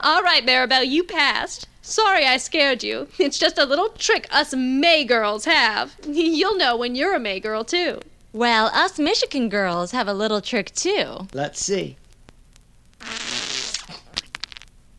All 0.00 0.22
right, 0.22 0.44
Marabel, 0.44 0.86
you 0.86 1.02
passed. 1.02 1.66
Sorry 1.82 2.26
I 2.26 2.36
scared 2.36 2.82
you. 2.82 3.08
It's 3.18 3.38
just 3.38 3.58
a 3.58 3.64
little 3.64 3.88
trick 3.90 4.26
us 4.30 4.54
May 4.54 5.04
girls 5.04 5.44
have. 5.46 5.94
You'll 6.06 6.56
know 6.56 6.76
when 6.76 6.94
you're 6.94 7.14
a 7.14 7.20
May 7.20 7.40
girl, 7.40 7.64
too. 7.64 8.00
Well, 8.32 8.66
us 8.66 8.98
Michigan 8.98 9.48
girls 9.48 9.90
have 9.90 10.06
a 10.06 10.14
little 10.14 10.40
trick 10.40 10.72
too. 10.72 11.26
Let's 11.32 11.60
see. 11.64 11.96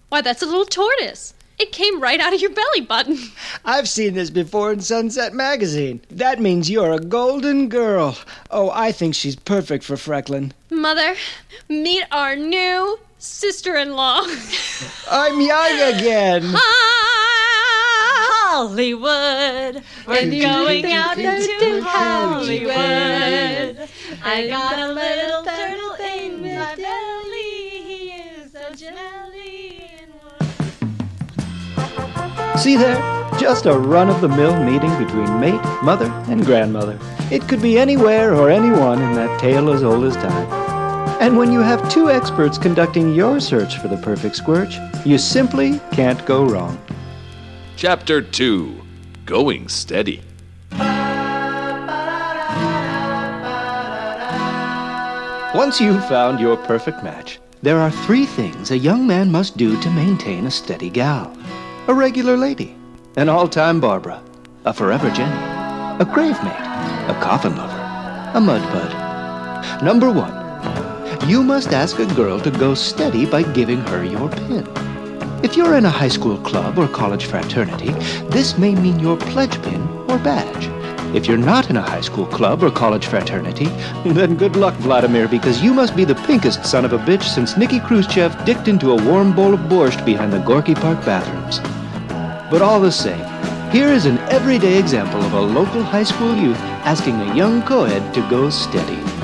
Why, 0.09 0.19
that's 0.19 0.41
a 0.41 0.45
little 0.45 0.65
tortoise. 0.65 1.33
It 1.57 1.71
came 1.71 2.01
right 2.01 2.19
out 2.19 2.33
of 2.33 2.41
your 2.41 2.49
belly 2.49 2.81
button. 2.81 3.17
I've 3.65 3.87
seen 3.87 4.15
this 4.15 4.29
before 4.29 4.73
in 4.73 4.81
Sunset 4.81 5.33
Magazine. 5.33 6.01
That 6.09 6.41
means 6.41 6.69
you're 6.69 6.91
a 6.91 6.99
golden 6.99 7.69
girl. 7.69 8.17
Oh, 8.49 8.69
I 8.71 8.91
think 8.91 9.15
she's 9.15 9.37
perfect 9.37 9.85
for 9.85 9.95
Frecklin. 9.95 10.51
Mother, 10.69 11.15
meet 11.69 12.03
our 12.11 12.35
new 12.35 12.99
sister 13.21 13.75
in 13.75 13.95
law. 13.95 14.21
I'm 15.09 15.39
young 15.39 15.95
again. 15.95 16.43
Hollywood. 18.51 19.83
We're 20.07 20.29
going 20.41 20.85
out 20.91 21.15
to 21.15 21.81
Hollywood. 21.83 22.77
I 24.23 24.47
got 24.47 24.79
a 24.79 24.91
little 24.91 25.43
turtle 25.43 25.93
in 26.03 26.41
my 26.41 26.75
belly. 26.75 27.83
He 27.83 28.11
is 28.11 28.51
so 28.51 28.73
jelly. 28.73 29.89
See 32.57 32.75
there? 32.75 32.99
Just 33.39 33.65
a 33.65 33.77
run 33.77 34.09
of 34.09 34.21
the 34.21 34.27
mill 34.27 34.61
meeting 34.63 34.95
between 35.03 35.39
mate, 35.39 35.61
mother, 35.83 36.11
and 36.27 36.45
grandmother. 36.45 36.99
It 37.31 37.47
could 37.47 37.61
be 37.61 37.79
anywhere 37.79 38.35
or 38.35 38.49
anyone 38.49 39.01
in 39.01 39.13
that 39.13 39.39
tale 39.39 39.71
as 39.71 39.83
old 39.83 40.03
as 40.03 40.15
time. 40.15 40.60
And 41.21 41.37
when 41.37 41.51
you 41.51 41.59
have 41.59 41.87
two 41.87 42.09
experts 42.09 42.57
conducting 42.57 43.13
your 43.13 43.39
search 43.39 43.77
for 43.77 43.87
the 43.87 43.97
perfect 43.97 44.35
squirch, 44.35 44.79
you 45.05 45.19
simply 45.19 45.79
can't 45.91 46.25
go 46.25 46.45
wrong. 46.45 46.81
Chapter 47.75 48.23
2 48.23 48.81
Going 49.27 49.67
Steady. 49.67 50.23
Once 55.53 55.79
you've 55.79 56.03
found 56.07 56.39
your 56.39 56.57
perfect 56.57 57.03
match, 57.03 57.39
there 57.61 57.77
are 57.77 57.91
three 57.91 58.25
things 58.25 58.71
a 58.71 58.77
young 58.77 59.05
man 59.05 59.31
must 59.31 59.57
do 59.57 59.79
to 59.79 59.91
maintain 59.91 60.47
a 60.47 60.51
steady 60.51 60.89
gal 60.89 61.31
a 61.87 61.93
regular 61.93 62.35
lady, 62.35 62.75
an 63.15 63.29
all 63.29 63.47
time 63.47 63.79
Barbara, 63.79 64.23
a 64.65 64.73
forever 64.73 65.11
Jenny, 65.11 65.39
a 66.01 66.05
grave 66.05 66.41
mate, 66.43 67.09
a 67.09 67.19
coffin 67.21 67.55
lover, 67.55 68.31
a 68.33 68.41
mud 68.41 68.63
bud. 68.73 69.83
Number 69.83 70.11
one, 70.11 70.40
you 71.31 71.41
must 71.41 71.71
ask 71.71 71.97
a 71.97 72.05
girl 72.13 72.41
to 72.41 72.51
go 72.51 72.73
steady 72.73 73.25
by 73.25 73.41
giving 73.41 73.79
her 73.91 74.03
your 74.03 74.27
pin. 74.27 74.67
If 75.45 75.55
you're 75.55 75.77
in 75.77 75.85
a 75.85 75.89
high 75.89 76.09
school 76.09 76.37
club 76.39 76.77
or 76.77 76.89
college 76.89 77.23
fraternity, 77.27 77.91
this 78.35 78.57
may 78.57 78.75
mean 78.75 78.99
your 78.99 79.15
pledge 79.15 79.61
pin 79.61 79.81
or 80.09 80.19
badge. 80.19 80.65
If 81.15 81.27
you're 81.27 81.37
not 81.37 81.69
in 81.69 81.77
a 81.77 81.81
high 81.81 82.01
school 82.01 82.25
club 82.25 82.61
or 82.61 82.69
college 82.69 83.05
fraternity, 83.05 83.67
then 84.05 84.35
good 84.35 84.57
luck, 84.57 84.73
Vladimir, 84.73 85.29
because 85.29 85.63
you 85.63 85.73
must 85.73 85.95
be 85.95 86.03
the 86.03 86.21
pinkest 86.27 86.65
son 86.65 86.83
of 86.83 86.91
a 86.91 86.97
bitch 86.97 87.23
since 87.23 87.55
Nikki 87.55 87.79
Khrushchev 87.79 88.43
dicked 88.43 88.67
into 88.67 88.91
a 88.91 89.01
warm 89.01 89.33
bowl 89.33 89.53
of 89.53 89.61
borscht 89.61 90.05
behind 90.05 90.33
the 90.33 90.39
Gorky 90.39 90.75
Park 90.75 90.99
bathrooms. 91.05 91.59
But 92.51 92.61
all 92.61 92.81
the 92.81 92.91
same, 92.91 93.25
here 93.71 93.87
is 93.87 94.05
an 94.05 94.17
everyday 94.37 94.77
example 94.77 95.21
of 95.21 95.31
a 95.31 95.39
local 95.39 95.81
high 95.81 96.03
school 96.03 96.35
youth 96.35 96.59
asking 96.83 97.21
a 97.21 97.33
young 97.33 97.61
co-ed 97.63 98.13
to 98.15 98.29
go 98.29 98.49
steady. 98.49 99.20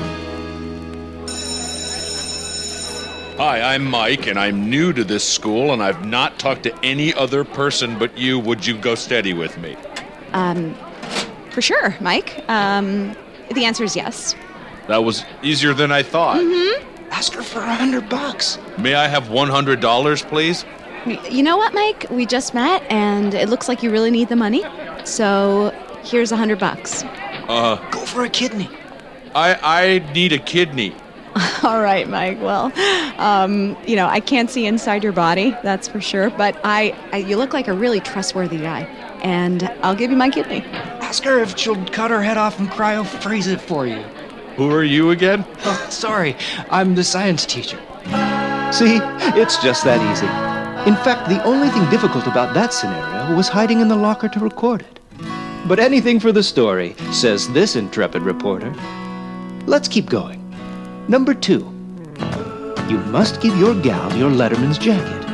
Hi, 3.48 3.74
I'm 3.74 3.86
Mike, 3.86 4.26
and 4.26 4.38
I'm 4.38 4.68
new 4.68 4.92
to 4.92 5.02
this 5.02 5.26
school, 5.26 5.72
and 5.72 5.82
I've 5.82 6.04
not 6.04 6.38
talked 6.38 6.64
to 6.64 6.84
any 6.84 7.14
other 7.14 7.44
person 7.44 7.98
but 7.98 8.18
you. 8.18 8.38
Would 8.38 8.66
you 8.66 8.76
go 8.76 8.94
steady 8.94 9.32
with 9.32 9.56
me? 9.56 9.74
Um, 10.34 10.76
for 11.48 11.62
sure, 11.62 11.96
Mike. 11.98 12.44
Um, 12.50 13.16
the 13.54 13.64
answer 13.64 13.84
is 13.84 13.96
yes. 13.96 14.36
That 14.86 14.98
was 14.98 15.24
easier 15.42 15.72
than 15.72 15.90
I 15.90 16.02
thought. 16.02 16.36
Mm-hmm. 16.36 17.10
Ask 17.10 17.32
her 17.32 17.42
for 17.42 17.60
a 17.60 17.74
hundred 17.74 18.10
bucks. 18.10 18.58
May 18.76 18.94
I 18.94 19.08
have 19.08 19.28
$100, 19.28 20.28
please? 20.28 20.66
You 21.06 21.42
know 21.42 21.56
what, 21.56 21.72
Mike? 21.72 22.04
We 22.10 22.26
just 22.26 22.52
met, 22.52 22.82
and 22.90 23.32
it 23.32 23.48
looks 23.48 23.66
like 23.66 23.82
you 23.82 23.90
really 23.90 24.10
need 24.10 24.28
the 24.28 24.36
money. 24.36 24.62
So 25.04 25.70
here's 26.04 26.32
a 26.32 26.36
hundred 26.36 26.58
bucks. 26.58 27.02
Uh, 27.48 27.76
Go 27.92 28.00
for 28.00 28.24
a 28.24 28.28
kidney. 28.28 28.68
I 29.34 29.54
I 29.62 30.12
need 30.12 30.34
a 30.34 30.38
kidney. 30.38 30.94
All 31.62 31.80
right, 31.80 32.08
Mike. 32.08 32.40
Well, 32.40 32.72
um, 33.18 33.76
you 33.86 33.96
know, 33.96 34.06
I 34.06 34.20
can't 34.20 34.50
see 34.50 34.66
inside 34.66 35.04
your 35.04 35.12
body, 35.12 35.50
that's 35.62 35.86
for 35.86 36.00
sure. 36.00 36.30
But 36.30 36.58
I, 36.64 36.96
I, 37.12 37.18
you 37.18 37.36
look 37.36 37.52
like 37.52 37.68
a 37.68 37.72
really 37.72 38.00
trustworthy 38.00 38.58
guy, 38.58 38.82
and 39.22 39.64
I'll 39.82 39.94
give 39.94 40.10
you 40.10 40.16
my 40.16 40.30
kidney. 40.30 40.64
Ask 41.00 41.24
her 41.24 41.38
if 41.38 41.56
she'll 41.56 41.84
cut 41.86 42.10
her 42.10 42.22
head 42.22 42.36
off 42.36 42.58
and 42.58 42.68
cryo 42.68 43.06
freeze 43.06 43.46
it 43.46 43.60
for 43.60 43.86
you. 43.86 44.02
Who 44.56 44.70
are 44.72 44.82
you 44.82 45.10
again? 45.10 45.44
Oh, 45.64 45.86
sorry, 45.90 46.34
I'm 46.70 46.94
the 46.94 47.04
science 47.04 47.46
teacher. 47.46 47.78
See, 48.72 48.98
it's 49.38 49.62
just 49.62 49.84
that 49.84 50.00
easy. 50.10 50.26
In 50.88 50.96
fact, 51.04 51.28
the 51.28 51.42
only 51.44 51.68
thing 51.68 51.88
difficult 51.90 52.26
about 52.26 52.54
that 52.54 52.72
scenario 52.72 53.36
was 53.36 53.48
hiding 53.48 53.80
in 53.80 53.88
the 53.88 53.96
locker 53.96 54.28
to 54.28 54.40
record 54.40 54.82
it. 54.82 54.98
But 55.68 55.78
anything 55.78 56.18
for 56.18 56.32
the 56.32 56.42
story, 56.42 56.94
says 57.12 57.48
this 57.52 57.76
intrepid 57.76 58.22
reporter. 58.22 58.72
Let's 59.66 59.86
keep 59.86 60.06
going. 60.06 60.37
Number 61.08 61.32
two. 61.32 61.60
You 62.90 62.98
must 63.06 63.40
give 63.40 63.56
your 63.56 63.74
gal 63.74 64.14
your 64.14 64.30
Letterman's 64.30 64.76
jacket. 64.76 65.24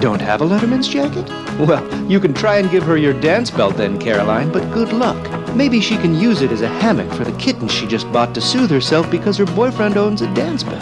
Don't 0.00 0.20
have 0.20 0.42
a 0.42 0.44
Letterman's 0.44 0.86
jacket? 0.86 1.28
Well, 1.58 1.82
you 2.08 2.20
can 2.20 2.32
try 2.32 2.58
and 2.58 2.70
give 2.70 2.84
her 2.84 2.96
your 2.96 3.20
dance 3.20 3.50
belt 3.50 3.76
then, 3.76 3.98
Caroline, 3.98 4.52
but 4.52 4.72
good 4.72 4.92
luck. 4.92 5.18
Maybe 5.56 5.80
she 5.80 5.96
can 5.96 6.14
use 6.14 6.40
it 6.40 6.52
as 6.52 6.60
a 6.60 6.68
hammock 6.68 7.12
for 7.14 7.24
the 7.24 7.36
kitten 7.36 7.66
she 7.66 7.84
just 7.88 8.10
bought 8.12 8.32
to 8.36 8.40
soothe 8.40 8.70
herself 8.70 9.10
because 9.10 9.36
her 9.38 9.44
boyfriend 9.44 9.96
owns 9.96 10.22
a 10.22 10.32
dance 10.34 10.62
belt. 10.62 10.80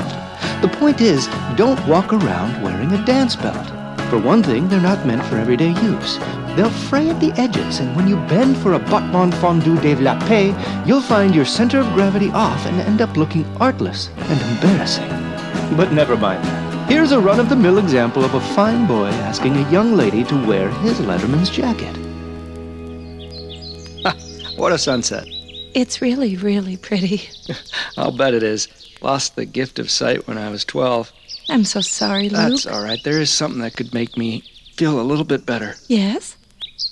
The 0.60 0.76
point 0.78 1.00
is, 1.00 1.28
don't 1.56 1.86
walk 1.88 2.12
around 2.12 2.62
wearing 2.62 2.92
a 2.92 3.04
dance 3.06 3.36
belt. 3.36 3.66
For 4.10 4.18
one 4.18 4.42
thing, 4.42 4.68
they're 4.68 4.82
not 4.82 5.06
meant 5.06 5.24
for 5.24 5.38
everyday 5.38 5.70
use. 5.80 6.18
They'll 6.56 6.70
fray 6.70 7.08
at 7.08 7.20
the 7.20 7.32
edges, 7.40 7.80
and 7.80 7.96
when 7.96 8.06
you 8.08 8.16
bend 8.28 8.56
for 8.58 8.74
a 8.74 8.78
battement 8.78 9.34
fondu 9.34 9.76
développé, 9.78 10.52
you'll 10.86 11.00
find 11.00 11.34
your 11.34 11.44
center 11.44 11.80
of 11.80 11.92
gravity 11.94 12.30
off 12.30 12.66
and 12.66 12.80
end 12.80 13.00
up 13.00 13.16
looking 13.16 13.44
artless 13.56 14.10
and 14.16 14.40
embarrassing. 14.52 15.08
But 15.76 15.92
never 15.92 16.16
mind 16.16 16.44
that. 16.44 16.88
Here's 16.90 17.12
a 17.12 17.20
run 17.20 17.40
of 17.40 17.48
the 17.48 17.56
mill 17.56 17.78
example 17.78 18.24
of 18.24 18.34
a 18.34 18.40
fine 18.54 18.86
boy 18.86 19.08
asking 19.28 19.56
a 19.56 19.70
young 19.70 19.96
lady 19.96 20.24
to 20.24 20.46
wear 20.46 20.68
his 20.80 21.00
Letterman's 21.00 21.48
jacket. 21.48 21.96
What 24.62 24.70
a 24.70 24.78
sunset. 24.78 25.24
It's 25.74 26.00
really, 26.00 26.36
really 26.36 26.76
pretty. 26.76 27.22
I'll 27.96 28.16
bet 28.16 28.32
it 28.32 28.44
is. 28.44 28.68
Lost 29.00 29.34
the 29.34 29.44
gift 29.44 29.80
of 29.80 29.90
sight 29.90 30.28
when 30.28 30.38
I 30.38 30.50
was 30.50 30.64
12. 30.64 31.10
I'm 31.48 31.64
so 31.64 31.80
sorry, 31.80 32.28
Luke. 32.28 32.32
That's 32.32 32.66
all 32.66 32.84
right. 32.84 33.00
There 33.02 33.20
is 33.20 33.30
something 33.30 33.60
that 33.62 33.74
could 33.74 33.92
make 33.92 34.16
me 34.16 34.44
feel 34.76 35.00
a 35.00 35.02
little 35.02 35.24
bit 35.24 35.44
better. 35.44 35.74
Yes? 35.88 36.36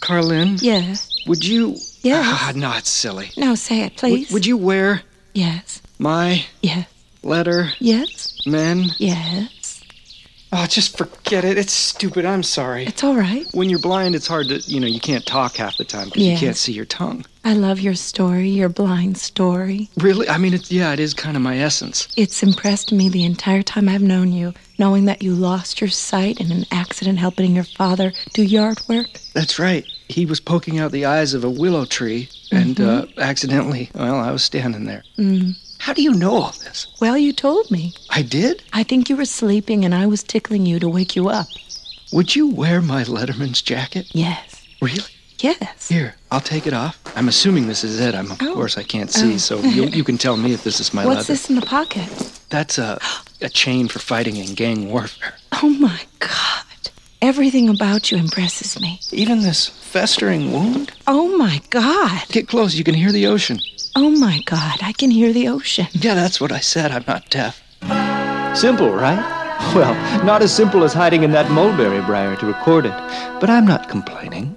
Carlin, 0.01 0.57
Yes. 0.61 1.09
would 1.27 1.45
you. 1.45 1.77
Yes. 2.03 2.27
Ah, 2.29 2.53
no, 2.55 2.73
it's 2.77 2.89
silly. 2.89 3.31
No, 3.37 3.55
say 3.55 3.83
it, 3.83 3.97
please. 3.97 4.29
Would, 4.29 4.35
would 4.35 4.47
you 4.47 4.57
wear 4.57 5.03
Yes. 5.35 5.81
my 5.99 6.45
Yes. 6.63 6.87
letter, 7.23 7.73
Yes. 7.79 8.39
men? 8.47 8.93
Yes. 8.99 9.81
Oh, 10.53 10.67
just 10.67 10.97
forget 10.97 11.45
it. 11.45 11.57
It's 11.59 11.73
stupid. 11.73 12.25
I'm 12.25 12.43
sorry. 12.43 12.85
It's 12.87 13.05
all 13.05 13.15
right. 13.15 13.47
When 13.53 13.69
you're 13.71 13.79
blind, 13.79 14.15
it's 14.17 14.27
hard 14.27 14.49
to, 14.49 14.57
you 14.67 14.81
know, 14.81 14.87
you 14.89 14.99
can't 14.99 15.25
talk 15.25 15.57
half 15.57 15.77
the 15.77 15.85
time 15.85 16.07
because 16.07 16.23
Yes. 16.23 16.41
you 16.41 16.47
can't 16.47 16.57
see 16.57 16.73
your 16.73 16.87
tongue. 16.87 17.25
I 17.43 17.55
love 17.55 17.81
your 17.81 17.95
story, 17.95 18.49
your 18.51 18.69
blind 18.69 19.17
story. 19.17 19.89
Really? 19.97 20.29
I 20.29 20.37
mean, 20.37 20.53
it's, 20.53 20.71
yeah, 20.71 20.93
it 20.93 21.01
is 21.01 21.15
kind 21.15 21.37
of 21.37 21.43
my 21.43 21.59
essence. 21.59 22.07
It's 22.17 22.43
impressed 22.43 22.93
me 22.93 23.09
the 23.09 23.25
entire 23.25 23.63
time 23.63 23.89
I've 23.89 24.03
known 24.03 24.31
you, 24.33 24.53
knowing 24.79 25.07
that 25.07 25.23
you 25.23 25.35
lost 25.35 25.81
your 25.81 25.89
sight 25.91 26.39
in 26.41 26.53
an 26.53 26.67
accident 26.71 27.19
helping 27.19 27.55
your 27.55 27.65
father 27.65 28.13
do 28.35 28.43
yard 28.43 28.81
work. 28.89 29.09
That's 29.33 29.59
right. 29.59 29.87
he 30.09 30.27
was 30.27 30.41
poking 30.41 30.79
out 30.79 30.93
the 30.93 31.07
eyes 31.07 31.35
of 31.35 31.45
a 31.45 31.51
willow 31.51 31.85
tree, 31.87 32.29
and 32.53 32.81
uh, 32.81 33.07
accidentally, 33.17 33.91
well, 33.95 34.17
I 34.17 34.33
was 34.33 34.45
standing 34.45 34.85
there. 34.85 35.03
Mm. 35.19 35.57
How 35.79 35.93
do 35.95 36.03
you 36.03 36.13
know 36.13 36.35
all 36.35 36.53
this? 36.63 36.89
Well, 37.01 37.17
you 37.17 37.33
told 37.33 37.71
me. 37.71 37.95
I 38.11 38.21
did? 38.23 38.63
I 38.73 38.83
think 38.83 39.09
you 39.09 39.17
were 39.17 39.25
sleeping 39.25 39.85
and 39.85 39.95
I 39.95 40.07
was 40.07 40.23
tickling 40.23 40.67
you 40.67 40.79
to 40.79 40.89
wake 40.89 41.17
you 41.17 41.29
up. 41.31 41.47
Would 42.13 42.37
you 42.37 42.49
wear 42.49 42.83
my 42.83 43.05
Letterman's 43.05 43.63
jacket? 43.63 44.11
Yes. 44.13 44.63
Really? 44.83 45.05
Yes. 45.43 45.89
Here, 45.89 46.15
I'll 46.31 46.41
take 46.41 46.67
it 46.67 46.73
off. 46.75 46.99
I'm 47.17 47.29
assuming 47.29 47.67
this 47.67 47.83
is 47.85 47.99
it. 48.01 48.15
I'm, 48.15 48.31
of 48.31 48.41
Oh. 48.43 48.55
course, 48.55 48.77
I 48.79 48.83
can't 48.83 49.11
see, 49.11 49.35
Oh. 49.35 49.39
so 49.39 49.61
you, 49.61 49.85
you 49.87 50.05
can 50.05 50.19
tell 50.19 50.37
me 50.37 50.53
if 50.53 50.65
this 50.65 50.81
is 50.81 50.93
my 50.95 51.05
What's 51.05 51.17
leather. 51.17 51.33
this 51.33 51.49
in 51.51 51.57
the 51.57 51.63
pocket? 51.67 52.09
That's 52.51 52.79
a, 52.79 52.99
a 53.41 53.49
chain 53.49 53.89
for 53.89 53.99
fighting 54.01 54.37
in 54.37 54.55
gang 54.55 54.91
warfare. 54.91 55.35
Oh 55.63 55.71
my 55.71 56.01
God. 56.19 56.65
Everything 57.23 57.69
about 57.69 58.11
you 58.11 58.17
impresses 58.19 58.81
me. 58.81 58.99
Even 59.13 59.41
this 59.43 59.67
festering 59.69 60.53
wound? 60.53 60.93
Oh 61.07 61.37
my 61.37 61.61
God. 61.71 62.23
Get 62.29 62.49
close, 62.49 62.75
you 62.75 62.85
can 62.85 62.95
hear 62.95 63.13
the 63.13 63.27
ocean. 63.27 63.59
Oh 63.97 64.11
my 64.11 64.41
God. 64.47 64.79
I 64.83 64.93
can 64.93 65.11
hear 65.11 65.33
the 65.33 65.49
ocean. 65.49 65.87
Yeah, 65.93 66.15
that's 66.15 66.41
what 66.41 66.53
I 66.53 66.61
said. 66.61 66.93
I'm 66.93 67.05
not 67.07 67.29
deaf. 67.31 67.61
Simple, 68.57 68.91
right? 68.91 69.19
Well, 69.75 69.95
not 70.25 70.43
as 70.43 70.55
simple 70.55 70.83
as 70.85 70.93
hiding 70.95 71.23
in 71.23 71.31
that 71.33 71.51
mulberry 71.51 72.01
briar 72.03 72.35
to 72.37 72.47
record 72.47 72.87
it, 72.87 72.95
but 73.41 73.51
I'm 73.51 73.67
not 73.67 73.89
complaining. 73.89 74.57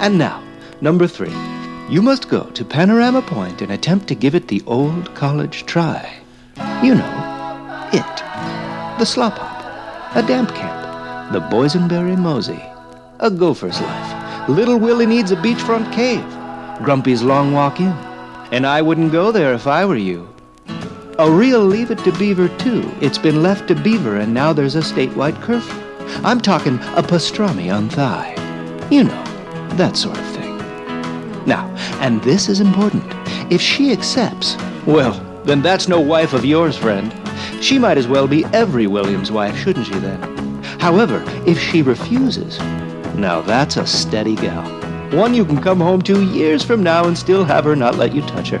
And 0.00 0.16
now, 0.16 0.42
number 0.80 1.06
three. 1.06 1.34
You 1.90 2.00
must 2.00 2.30
go 2.30 2.44
to 2.50 2.64
Panorama 2.64 3.20
Point 3.20 3.60
and 3.60 3.70
attempt 3.70 4.08
to 4.08 4.14
give 4.14 4.34
it 4.34 4.48
the 4.48 4.62
old 4.66 5.14
college 5.14 5.66
try. 5.66 6.20
You 6.82 6.94
know, 6.94 7.88
it. 7.92 8.16
The 8.98 9.04
slop 9.04 9.36
hop. 9.36 10.16
A 10.16 10.26
damp 10.26 10.54
camp. 10.54 11.34
The 11.34 11.40
boysenberry 11.40 12.16
mosey. 12.16 12.62
A 13.18 13.30
gopher's 13.30 13.78
life. 13.78 14.48
Little 14.48 14.78
Willie 14.78 15.04
needs 15.04 15.32
a 15.32 15.36
beachfront 15.36 15.92
cave. 15.92 16.24
Grumpy's 16.82 17.22
long 17.22 17.52
walk 17.52 17.78
in. 17.78 17.92
And 18.52 18.66
I 18.66 18.80
wouldn't 18.80 19.12
go 19.12 19.30
there 19.30 19.52
if 19.52 19.66
I 19.66 19.84
were 19.84 19.96
you. 19.96 20.26
A 21.18 21.30
real 21.30 21.60
Leave 21.60 21.90
It 21.90 21.98
to 22.04 22.12
Beaver, 22.12 22.48
too. 22.56 22.90
It's 23.02 23.18
been 23.18 23.42
left 23.42 23.68
to 23.68 23.74
Beaver, 23.74 24.16
and 24.16 24.32
now 24.32 24.54
there's 24.54 24.76
a 24.76 24.80
statewide 24.80 25.40
curfew. 25.42 25.78
I'm 26.24 26.40
talking 26.40 26.76
a 26.96 27.02
pastrami 27.02 27.70
on 27.70 27.90
thigh. 27.90 28.34
You 28.90 29.04
know, 29.04 29.24
that 29.76 29.96
sort 29.96 30.18
of 30.18 30.26
thing. 30.28 30.56
Now, 31.46 31.66
and 32.00 32.22
this 32.22 32.48
is 32.48 32.60
important. 32.60 33.04
If 33.50 33.60
she 33.60 33.92
accepts, 33.92 34.56
well, 34.86 35.12
then 35.44 35.62
that's 35.62 35.88
no 35.88 36.00
wife 36.00 36.32
of 36.32 36.44
yours, 36.44 36.76
friend. 36.76 37.14
She 37.60 37.78
might 37.78 37.98
as 37.98 38.06
well 38.08 38.26
be 38.26 38.44
every 38.46 38.86
William's 38.86 39.32
wife, 39.32 39.56
shouldn't 39.56 39.86
she 39.86 39.98
then? 39.98 40.62
However, 40.78 41.22
if 41.46 41.58
she 41.58 41.82
refuses, 41.82 42.58
now 43.16 43.40
that's 43.40 43.76
a 43.76 43.86
steady 43.86 44.36
gal. 44.36 44.64
One 45.10 45.34
you 45.34 45.44
can 45.44 45.60
come 45.60 45.80
home 45.80 46.02
to 46.02 46.24
years 46.24 46.62
from 46.62 46.82
now 46.82 47.06
and 47.06 47.18
still 47.18 47.44
have 47.44 47.64
her 47.64 47.76
not 47.76 47.96
let 47.96 48.14
you 48.14 48.22
touch 48.22 48.50
her. 48.50 48.58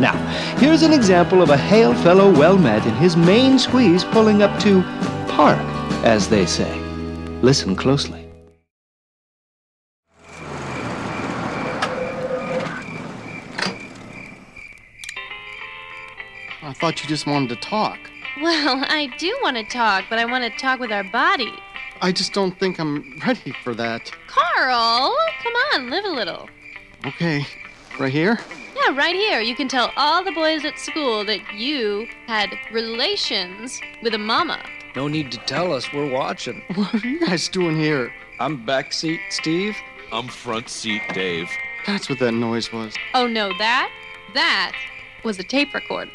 Now, 0.00 0.16
here's 0.58 0.82
an 0.82 0.92
example 0.92 1.42
of 1.42 1.50
a 1.50 1.56
hail 1.56 1.94
fellow 1.96 2.32
well 2.32 2.56
met 2.56 2.84
in 2.86 2.94
his 2.94 3.16
main 3.16 3.58
squeeze 3.58 4.02
pulling 4.04 4.42
up 4.42 4.58
to 4.62 4.82
park, 5.28 5.60
as 6.04 6.28
they 6.28 6.46
say. 6.46 6.74
Listen 7.42 7.76
closely. 7.76 8.21
Thought 16.92 17.02
you 17.02 17.08
just 17.08 17.26
wanted 17.26 17.48
to 17.48 17.56
talk. 17.56 17.98
Well, 18.42 18.84
I 18.86 19.10
do 19.18 19.36
want 19.42 19.56
to 19.56 19.64
talk, 19.64 20.04
but 20.10 20.18
I 20.18 20.26
want 20.26 20.44
to 20.44 20.58
talk 20.58 20.78
with 20.78 20.92
our 20.92 21.04
body. 21.04 21.52
I 22.02 22.12
just 22.12 22.34
don't 22.34 22.58
think 22.58 22.78
I'm 22.78 23.18
ready 23.26 23.54
for 23.64 23.74
that. 23.74 24.10
Carl, 24.26 25.14
come 25.42 25.52
on, 25.72 25.90
live 25.90 26.04
a 26.04 26.10
little. 26.10 26.50
Okay, 27.06 27.46
right 27.98 28.12
here? 28.12 28.38
Yeah, 28.76 28.94
right 28.94 29.14
here. 29.14 29.40
You 29.40 29.54
can 29.54 29.68
tell 29.68 29.90
all 29.96 30.22
the 30.22 30.32
boys 30.32 30.66
at 30.66 30.78
school 30.78 31.24
that 31.24 31.54
you 31.54 32.08
had 32.26 32.50
relations 32.72 33.80
with 34.02 34.12
a 34.14 34.18
mama. 34.18 34.62
No 34.94 35.08
need 35.08 35.32
to 35.32 35.38
tell 35.38 35.72
us. 35.72 35.90
We're 35.94 36.10
watching. 36.10 36.62
What 36.74 36.94
are 36.94 37.06
you 37.06 37.20
guys 37.20 37.48
doing 37.48 37.76
here? 37.76 38.12
I'm 38.38 38.66
backseat 38.66 39.20
Steve. 39.30 39.76
I'm 40.12 40.28
front 40.28 40.68
seat 40.68 41.02
Dave. 41.14 41.48
That's 41.86 42.10
what 42.10 42.18
that 42.18 42.32
noise 42.32 42.70
was. 42.70 42.94
Oh 43.14 43.26
no, 43.26 43.50
that? 43.58 43.90
That 44.34 44.72
was 45.24 45.38
a 45.38 45.44
tape 45.44 45.72
recorder. 45.74 46.10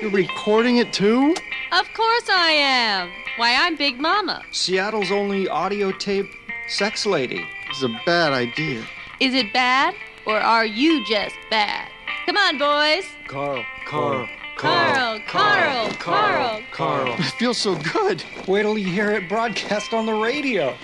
You're 0.00 0.10
recording 0.10 0.78
it 0.78 0.94
too? 0.94 1.34
Of 1.72 1.92
course 1.92 2.30
I 2.30 2.52
am. 2.52 3.10
Why, 3.36 3.54
I'm 3.54 3.76
Big 3.76 4.00
Mama. 4.00 4.42
Seattle's 4.50 5.10
only 5.10 5.46
audio 5.46 5.92
tape 5.92 6.24
sex 6.68 7.04
lady. 7.04 7.46
This 7.68 7.76
is 7.76 7.82
a 7.82 8.00
bad 8.06 8.32
idea. 8.32 8.82
Is 9.20 9.34
it 9.34 9.52
bad, 9.52 9.94
or 10.26 10.40
are 10.40 10.64
you 10.64 11.04
just 11.06 11.34
bad? 11.50 11.86
Come 12.24 12.38
on, 12.38 12.56
boys. 12.56 13.04
Carl, 13.28 13.62
Carl, 13.84 14.26
Carl, 14.56 15.20
Carl, 15.26 15.90
Carl. 15.90 15.92
Carl. 15.98 16.62
Carl. 16.72 17.14
It 17.18 17.32
feels 17.38 17.58
so 17.58 17.74
good. 17.92 18.24
Wait 18.48 18.62
till 18.62 18.78
you 18.78 18.88
hear 18.88 19.10
it 19.10 19.28
broadcast 19.28 19.92
on 19.92 20.06
the 20.06 20.14
radio. 20.14 20.74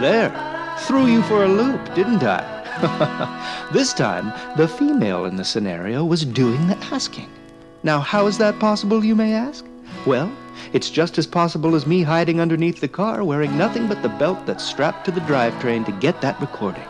There. 0.00 0.74
Threw 0.80 1.06
you 1.06 1.22
for 1.22 1.44
a 1.44 1.48
loop, 1.48 1.94
didn't 1.94 2.24
I? 2.24 3.68
this 3.72 3.94
time, 3.94 4.32
the 4.56 4.66
female 4.66 5.26
in 5.26 5.36
the 5.36 5.44
scenario 5.44 6.04
was 6.04 6.24
doing 6.24 6.66
the 6.66 6.76
asking. 6.92 7.30
Now, 7.86 8.00
how 8.00 8.26
is 8.26 8.38
that 8.38 8.58
possible, 8.58 9.04
you 9.04 9.14
may 9.14 9.32
ask? 9.32 9.64
Well, 10.06 10.28
it's 10.72 10.90
just 10.90 11.18
as 11.18 11.26
possible 11.28 11.76
as 11.76 11.86
me 11.86 12.02
hiding 12.02 12.40
underneath 12.40 12.80
the 12.80 12.88
car 12.88 13.22
wearing 13.22 13.56
nothing 13.56 13.86
but 13.86 14.02
the 14.02 14.08
belt 14.08 14.44
that's 14.44 14.64
strapped 14.64 15.04
to 15.04 15.12
the 15.12 15.20
drivetrain 15.20 15.86
to 15.86 15.92
get 15.92 16.20
that 16.20 16.40
recording. 16.40 16.82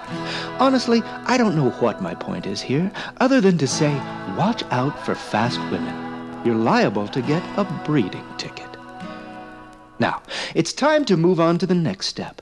Honestly, 0.59 1.03
I 1.27 1.37
don't 1.37 1.55
know 1.55 1.69
what 1.69 2.01
my 2.01 2.15
point 2.15 2.47
is 2.47 2.63
here, 2.63 2.91
other 3.19 3.43
than 3.43 3.59
to 3.59 3.67
say, 3.67 3.95
watch 4.39 4.63
out 4.71 4.99
for 5.05 5.15
fast 5.15 5.61
women. 5.71 6.43
You're 6.47 6.55
liable 6.55 7.09
to 7.09 7.21
get 7.21 7.43
a 7.59 7.65
breeding 7.85 8.25
ticket. 8.39 8.75
Now, 9.99 10.23
it's 10.55 10.73
time 10.73 11.05
to 11.05 11.19
move 11.19 11.41
on 11.41 11.59
to 11.59 11.67
the 11.67 11.75
next 11.75 12.07
step. 12.07 12.41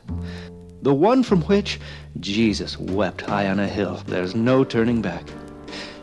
The 0.82 0.94
one 0.94 1.24
from 1.24 1.42
which 1.42 1.80
Jesus 2.20 2.78
wept 2.78 3.22
high 3.22 3.48
on 3.48 3.58
a 3.58 3.66
hill. 3.66 4.00
There's 4.06 4.36
no 4.36 4.62
turning 4.62 5.02
back. 5.02 5.24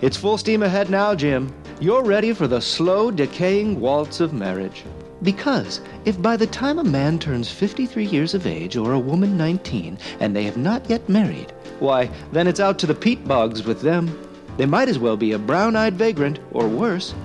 It's 0.02 0.18
full 0.18 0.38
steam 0.38 0.64
ahead 0.64 0.90
now, 0.90 1.16
Jim. 1.16 1.54
You're 1.82 2.04
ready 2.04 2.32
for 2.32 2.48
the 2.48 2.62
slow, 2.62 3.10
decaying 3.10 3.80
waltz 3.80 4.20
of 4.20 4.34
marriage. 4.34 4.84
Because 5.24 5.82
if 6.06 6.22
by 6.22 6.38
the 6.38 6.46
time 6.46 6.78
a 6.78 6.84
man 6.84 7.18
turns 7.18 7.50
53 7.50 8.06
years 8.06 8.36
of 8.36 8.46
age 8.46 8.78
or 8.78 8.94
a 8.94 9.00
woman 9.00 9.36
19 9.36 9.98
and 10.20 10.36
they 10.36 10.44
have 10.44 10.58
not 10.58 10.88
yet 10.92 11.10
married, 11.10 11.52
why, 11.80 12.12
then 12.32 12.46
it's 12.46 12.60
out 12.60 12.78
to 12.80 12.86
the 12.86 12.94
peat 12.94 13.28
bogs 13.28 13.64
with 13.64 13.82
them. 13.82 14.16
They 14.58 14.68
might 14.68 14.90
as 14.90 15.00
well 15.00 15.18
be 15.18 15.32
a 15.32 15.40
brown 15.40 15.76
eyed 15.76 15.96
vagrant, 15.96 16.38
or 16.52 16.68
worse, 16.68 17.16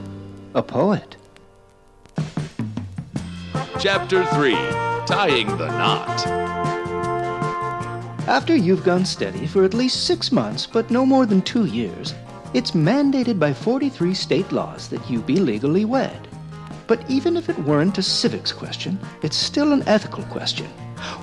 a 0.55 0.63
poet. 0.63 1.17
Chapter 3.79 4.25
3 4.25 4.55
Tying 5.05 5.49
the 5.59 5.69
Knot. 5.69 6.27
After 8.27 8.57
you've 8.57 8.85
gone 8.85 9.05
steady 9.05 9.47
for 9.47 9.65
at 9.65 9.75
least 9.75 10.07
six 10.07 10.33
months, 10.33 10.67
but 10.67 10.91
no 10.91 11.05
more 11.05 11.27
than 11.27 11.43
two 11.43 11.67
years, 11.67 12.15
it's 12.57 12.71
mandated 12.71 13.39
by 13.39 13.53
43 13.53 14.15
state 14.15 14.51
laws 14.51 14.89
that 14.89 15.11
you 15.11 15.21
be 15.21 15.37
legally 15.37 15.85
wed. 15.85 16.27
But 16.87 17.05
even 17.07 17.37
if 17.37 17.51
it 17.51 17.59
weren't 17.59 17.99
a 17.99 18.03
civics 18.03 18.51
question, 18.51 18.99
it's 19.21 19.37
still 19.37 19.75
an 19.75 19.87
ethical 19.87 20.25
question. 20.25 20.65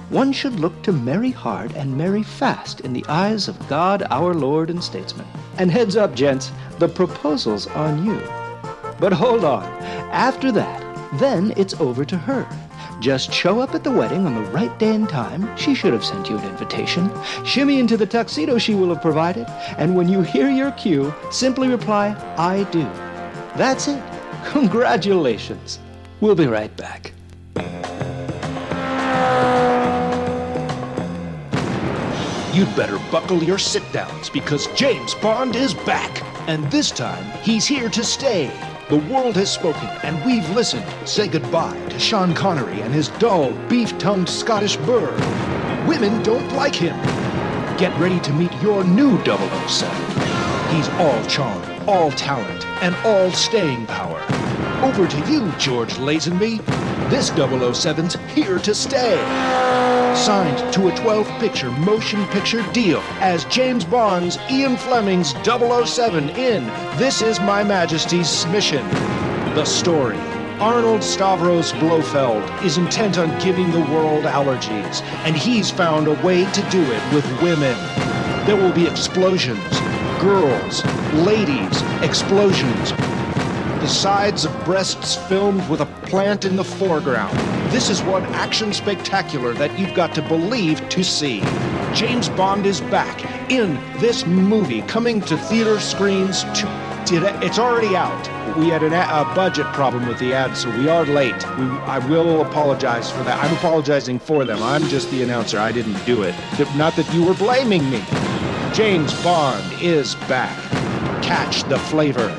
One 0.10 0.32
should 0.32 0.60
look 0.60 0.80
to 0.84 0.92
marry 0.92 1.32
hard 1.32 1.72
and 1.72 1.98
marry 1.98 2.22
fast 2.22 2.82
in 2.82 2.94
the 2.94 3.04
eyes 3.10 3.48
of 3.48 3.68
God, 3.68 4.04
our 4.12 4.36
Lord 4.36 4.70
and 4.70 4.84
statesman. 4.84 5.26
And 5.58 5.72
heads 5.72 5.96
up, 5.96 6.14
gents, 6.14 6.52
the 6.78 6.88
proposal's 6.88 7.66
on 7.66 8.06
you. 8.06 8.22
But 9.00 9.14
hold 9.14 9.44
on. 9.44 9.64
After 10.12 10.52
that, 10.52 10.84
then 11.18 11.52
it's 11.58 11.74
over 11.82 12.06
to 12.06 12.16
her. 12.16 12.48
Just 13.00 13.32
show 13.32 13.60
up 13.60 13.76
at 13.76 13.84
the 13.84 13.92
wedding 13.92 14.26
on 14.26 14.36
the 14.36 14.52
right 14.52 14.78
day 14.80 14.96
and 14.96 15.08
time. 15.08 15.56
She 15.58 15.76
should 15.76 15.94
have 15.94 16.06
sent 16.06 16.30
you 16.30 16.38
an 16.38 16.48
invitation. 16.48 17.12
Shimmy 17.46 17.80
into 17.80 17.98
the 17.98 18.06
tuxedo 18.06 18.58
she 18.58 18.76
will 18.76 18.90
have 18.90 19.02
provided. 19.02 19.48
And 19.78 19.96
when 19.96 20.08
you 20.08 20.22
hear 20.22 20.50
your 20.50 20.72
cue, 20.72 21.14
simply 21.32 21.68
reply, 21.68 22.16
I 22.38 22.64
do. 22.72 22.84
That's 23.58 23.88
it. 23.88 24.02
Congratulations. 24.46 25.80
We'll 26.22 26.36
be 26.36 26.48
right 26.48 26.76
back. 26.78 27.14
You'd 32.54 32.76
better 32.76 33.00
buckle 33.12 33.44
your 33.44 33.58
sit 33.58 33.84
downs 33.92 34.30
because 34.30 34.68
James 34.76 35.16
Bond 35.16 35.56
is 35.56 35.74
back. 35.74 36.24
And 36.48 36.64
this 36.70 36.92
time, 36.92 37.26
he's 37.42 37.66
here 37.66 37.90
to 37.90 38.04
stay. 38.04 38.52
The 38.90 38.98
world 38.98 39.38
has 39.38 39.50
spoken, 39.50 39.88
and 40.04 40.24
we've 40.26 40.48
listened. 40.50 40.86
Say 41.06 41.30
goodbye 41.30 41.80
to 41.90 41.98
Sean 41.98 42.34
Connery 42.34 42.82
and 42.82 42.94
his 42.94 43.08
dull, 43.18 43.54
beef 43.70 43.98
tongued 43.98 44.28
Scottish 44.28 44.76
burr. 44.76 45.10
Women 45.88 46.22
don't 46.22 46.52
like 46.54 46.76
him. 46.76 46.96
Get 47.78 47.98
ready 47.98 48.20
to 48.20 48.34
meet 48.34 48.52
your 48.62 48.84
new 48.84 49.18
007. 49.24 49.96
He's 50.76 50.90
all 51.00 51.26
charm, 51.28 51.88
all 51.88 52.12
talent, 52.12 52.68
and 52.84 52.94
all 53.06 53.32
staying 53.32 53.86
power. 53.86 54.22
Over 54.84 55.08
to 55.08 55.32
you, 55.32 55.50
George 55.58 55.94
Lazenby. 55.94 56.58
This 57.10 57.30
007's 57.30 58.16
here 58.36 58.60
to 58.60 58.76
stay. 58.76 59.83
Signed 60.16 60.74
to 60.74 60.88
a 60.88 60.96
12 60.96 61.28
picture 61.40 61.72
motion 61.72 62.24
picture 62.28 62.62
deal 62.72 63.00
as 63.20 63.46
James 63.46 63.84
Bond's 63.84 64.38
Ian 64.50 64.78
Fleming's 64.78 65.34
007 65.44 66.30
in 66.30 66.66
This 66.98 67.22
Is 67.22 67.40
My 67.40 67.64
Majesty's 67.64 68.46
Mission. 68.48 68.88
The 69.56 69.66
story. 69.66 70.18
Arnold 70.60 71.04
Stavros 71.04 71.74
Blofeld 71.74 72.44
is 72.64 72.78
intent 72.78 73.18
on 73.18 73.38
giving 73.40 73.72
the 73.72 73.80
world 73.80 74.26
allergies, 74.26 75.02
and 75.26 75.36
he's 75.36 75.72
found 75.72 76.08
a 76.08 76.22
way 76.24 76.46
to 76.52 76.62
do 76.70 76.82
it 76.82 77.14
with 77.14 77.26
women. 77.42 77.76
There 78.46 78.56
will 78.56 78.72
be 78.72 78.86
explosions, 78.86 79.80
girls, 80.22 80.86
ladies, 81.14 81.82
explosions, 82.04 82.92
the 83.82 83.88
sides 83.88 84.46
of 84.46 84.66
breasts 84.66 85.16
filmed 85.28 85.68
with 85.70 85.82
a 85.82 85.88
plant 86.06 86.46
in 86.46 86.56
the 86.56 86.64
foreground. 86.64 87.63
This 87.74 87.90
is 87.90 88.04
one 88.04 88.24
action 88.36 88.72
spectacular 88.72 89.52
that 89.56 89.80
you've 89.80 89.96
got 89.96 90.14
to 90.14 90.22
believe 90.22 90.88
to 90.90 91.04
see. 91.04 91.40
James 91.92 92.30
Bond 92.30 92.68
is 92.68 92.82
back 92.82 93.52
in 93.52 93.74
this 94.00 94.28
movie, 94.28 94.84
coming 94.84 95.20
to 95.22 95.36
theater 95.36 95.80
screens 95.80 96.44
to 96.44 97.02
today. 97.04 97.36
It's 97.42 97.58
already 97.58 97.96
out. 97.96 98.28
We 98.60 98.70
had 98.70 98.84
an, 98.84 98.94
a 98.94 99.26
budget 99.34 99.66
problem 99.74 100.08
with 100.08 100.20
the 100.20 100.36
ad, 100.36 100.56
so 100.56 100.70
we 100.78 100.88
are 100.88 101.04
late. 101.04 101.34
We, 101.58 101.66
I 101.66 101.98
will 102.08 102.44
apologize 102.44 103.10
for 103.10 103.24
that. 103.24 103.44
I'm 103.44 103.58
apologizing 103.58 104.20
for 104.20 104.46
them. 104.46 104.62
I'm 104.62 104.84
just 104.84 105.10
the 105.10 105.24
announcer. 105.24 105.58
I 105.58 105.72
didn't 105.72 106.06
do 106.06 106.22
it. 106.22 106.36
Not 106.76 106.96
that 106.96 107.12
you 107.12 107.26
were 107.26 107.34
blaming 107.34 107.90
me. 107.90 108.04
James 108.72 109.20
Bond 109.24 109.64
is 109.82 110.14
back. 110.30 110.56
Catch 111.24 111.64
the 111.64 111.80
flavor. 111.80 112.30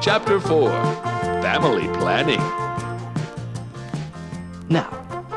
Chapter 0.00 0.38
4 0.38 1.07
Family 1.42 1.86
Planning. 1.98 2.40
Now, 4.68 4.90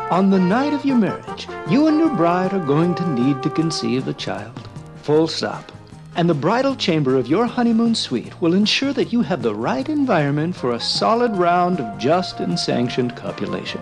on 0.10 0.32
the 0.32 0.40
night 0.40 0.74
of 0.74 0.84
your 0.84 0.98
marriage, 0.98 1.48
you 1.70 1.86
and 1.88 2.00
your 2.00 2.16
bride 2.16 2.54
are 2.54 2.66
going 2.66 2.96
to 2.96 3.10
need 3.10 3.44
to 3.44 3.52
conceive 3.52 4.08
a 4.08 4.14
child. 4.14 4.68
Full 5.04 5.28
stop. 5.28 5.72
And 6.16 6.28
the 6.28 6.34
bridal 6.34 6.76
chamber 6.76 7.18
of 7.18 7.28
your 7.28 7.46
honeymoon 7.46 7.94
suite 7.94 8.42
will 8.42 8.56
ensure 8.56 8.94
that 8.94 9.14
you 9.14 9.22
have 9.22 9.44
the 9.44 9.54
right 9.54 9.88
environment 9.88 10.56
for 10.56 10.72
a 10.72 10.80
solid 10.80 11.36
round 11.38 11.80
of 11.80 12.00
just 12.00 12.40
and 12.40 12.60
sanctioned 12.60 13.16
copulation. 13.16 13.82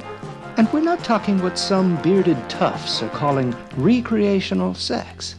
And 0.58 0.72
we're 0.74 0.82
not 0.82 1.06
talking 1.06 1.42
what 1.42 1.58
some 1.58 2.02
bearded 2.02 2.50
toughs 2.50 3.02
are 3.02 3.10
calling 3.10 3.56
recreational 3.78 4.74
sex. 4.74 5.36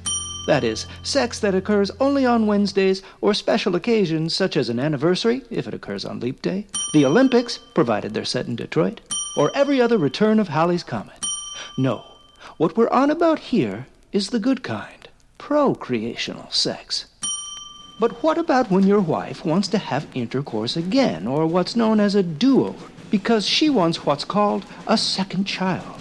That 0.50 0.64
is, 0.64 0.86
sex 1.04 1.38
that 1.38 1.54
occurs 1.54 1.92
only 2.00 2.26
on 2.26 2.48
Wednesdays 2.48 3.02
or 3.20 3.34
special 3.34 3.76
occasions 3.76 4.34
such 4.34 4.56
as 4.56 4.68
an 4.68 4.80
anniversary, 4.80 5.42
if 5.48 5.68
it 5.68 5.74
occurs 5.74 6.04
on 6.04 6.18
Leap 6.18 6.42
Day, 6.42 6.66
the 6.92 7.04
Olympics, 7.04 7.58
provided 7.72 8.14
they're 8.14 8.24
set 8.24 8.48
in 8.48 8.56
Detroit, 8.56 9.00
or 9.36 9.52
every 9.54 9.80
other 9.80 9.96
return 9.96 10.40
of 10.40 10.48
Halley's 10.48 10.82
Comet. 10.82 11.24
No, 11.78 12.04
what 12.56 12.76
we're 12.76 12.90
on 12.90 13.12
about 13.12 13.38
here 13.38 13.86
is 14.10 14.30
the 14.30 14.40
good 14.40 14.64
kind, 14.64 15.08
procreational 15.38 16.52
sex. 16.52 17.06
But 18.00 18.20
what 18.20 18.36
about 18.36 18.72
when 18.72 18.88
your 18.88 19.00
wife 19.00 19.44
wants 19.44 19.68
to 19.68 19.78
have 19.78 20.08
intercourse 20.14 20.76
again, 20.76 21.28
or 21.28 21.46
what's 21.46 21.76
known 21.76 22.00
as 22.00 22.16
a 22.16 22.24
do 22.24 22.66
over, 22.66 22.86
because 23.08 23.46
she 23.46 23.70
wants 23.70 24.04
what's 24.04 24.24
called 24.24 24.66
a 24.88 24.98
second 24.98 25.44
child? 25.44 26.00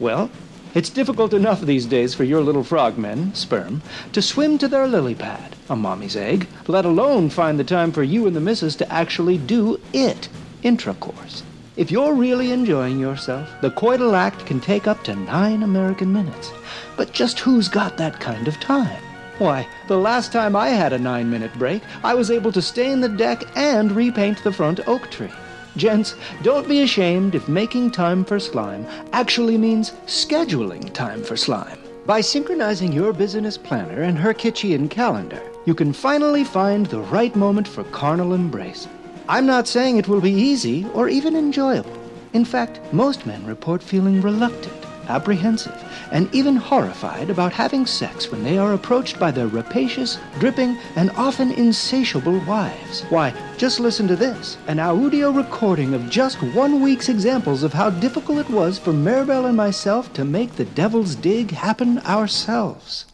Well, 0.00 0.28
it's 0.76 0.90
difficult 0.90 1.32
enough 1.32 1.62
these 1.62 1.86
days 1.86 2.14
for 2.14 2.24
your 2.24 2.42
little 2.42 2.62
frogmen, 2.62 3.34
sperm, 3.34 3.80
to 4.12 4.20
swim 4.20 4.58
to 4.58 4.68
their 4.68 4.86
lily 4.86 5.14
pad, 5.14 5.56
a 5.70 5.74
mommy's 5.74 6.16
egg, 6.16 6.46
let 6.66 6.84
alone 6.84 7.30
find 7.30 7.58
the 7.58 7.64
time 7.64 7.90
for 7.90 8.02
you 8.02 8.26
and 8.26 8.36
the 8.36 8.40
missus 8.40 8.76
to 8.76 8.92
actually 8.92 9.38
do 9.38 9.80
it, 9.94 10.28
intracourse. 10.62 11.42
If 11.78 11.90
you're 11.90 12.12
really 12.12 12.52
enjoying 12.52 13.00
yourself, 13.00 13.48
the 13.62 13.70
coital 13.70 14.12
act 14.12 14.44
can 14.44 14.60
take 14.60 14.86
up 14.86 15.02
to 15.04 15.16
nine 15.16 15.62
American 15.62 16.12
minutes. 16.12 16.52
But 16.98 17.14
just 17.14 17.38
who's 17.38 17.68
got 17.68 17.96
that 17.96 18.20
kind 18.20 18.46
of 18.46 18.60
time? 18.60 19.02
Why, 19.38 19.66
the 19.88 19.96
last 19.96 20.30
time 20.30 20.54
I 20.54 20.68
had 20.68 20.92
a 20.92 20.98
nine 20.98 21.30
minute 21.30 21.54
break, 21.54 21.80
I 22.04 22.12
was 22.12 22.30
able 22.30 22.52
to 22.52 22.60
stain 22.60 23.00
the 23.00 23.08
deck 23.08 23.44
and 23.56 23.92
repaint 23.92 24.44
the 24.44 24.52
front 24.52 24.86
oak 24.86 25.10
tree. 25.10 25.32
Gents, 25.76 26.14
don't 26.42 26.66
be 26.66 26.82
ashamed 26.82 27.34
if 27.34 27.48
making 27.48 27.90
time 27.90 28.24
for 28.24 28.40
slime 28.40 28.86
actually 29.12 29.58
means 29.58 29.92
scheduling 30.06 30.92
time 30.92 31.22
for 31.22 31.36
slime. 31.36 31.78
By 32.06 32.20
synchronizing 32.20 32.92
your 32.92 33.12
business 33.12 33.58
planner 33.58 34.02
and 34.02 34.16
her 34.16 34.32
Kitchian 34.32 34.88
calendar, 34.88 35.42
you 35.66 35.74
can 35.74 35.92
finally 35.92 36.44
find 36.44 36.86
the 36.86 37.00
right 37.00 37.34
moment 37.36 37.68
for 37.68 37.84
carnal 37.84 38.32
embrace. 38.32 38.88
I'm 39.28 39.44
not 39.44 39.66
saying 39.66 39.96
it 39.96 40.08
will 40.08 40.20
be 40.20 40.30
easy 40.30 40.86
or 40.94 41.08
even 41.08 41.34
enjoyable. 41.34 41.98
In 42.32 42.44
fact, 42.44 42.80
most 42.92 43.26
men 43.26 43.44
report 43.44 43.82
feeling 43.82 44.22
reluctant, 44.22 44.85
apprehensive, 45.08 45.82
and 46.12 46.32
even 46.34 46.56
horrified 46.56 47.30
about 47.30 47.52
having 47.52 47.86
sex 47.86 48.30
when 48.30 48.42
they 48.42 48.58
are 48.58 48.74
approached 48.74 49.18
by 49.18 49.30
their 49.30 49.46
rapacious, 49.46 50.18
dripping, 50.38 50.76
and 50.96 51.10
often 51.12 51.52
insatiable 51.52 52.38
wives. 52.40 53.02
Why, 53.08 53.34
just 53.56 53.80
listen 53.80 54.06
to 54.08 54.16
this 54.16 54.56
an 54.66 54.78
audio 54.78 55.30
recording 55.30 55.94
of 55.94 56.10
just 56.10 56.42
one 56.42 56.82
week's 56.82 57.08
examples 57.08 57.62
of 57.62 57.72
how 57.72 57.90
difficult 57.90 58.38
it 58.38 58.50
was 58.50 58.78
for 58.78 58.92
Marabel 58.92 59.46
and 59.46 59.56
myself 59.56 60.12
to 60.14 60.24
make 60.24 60.52
the 60.56 60.64
devil's 60.64 61.14
dig 61.14 61.50
happen 61.50 61.98
ourselves. 62.00 63.06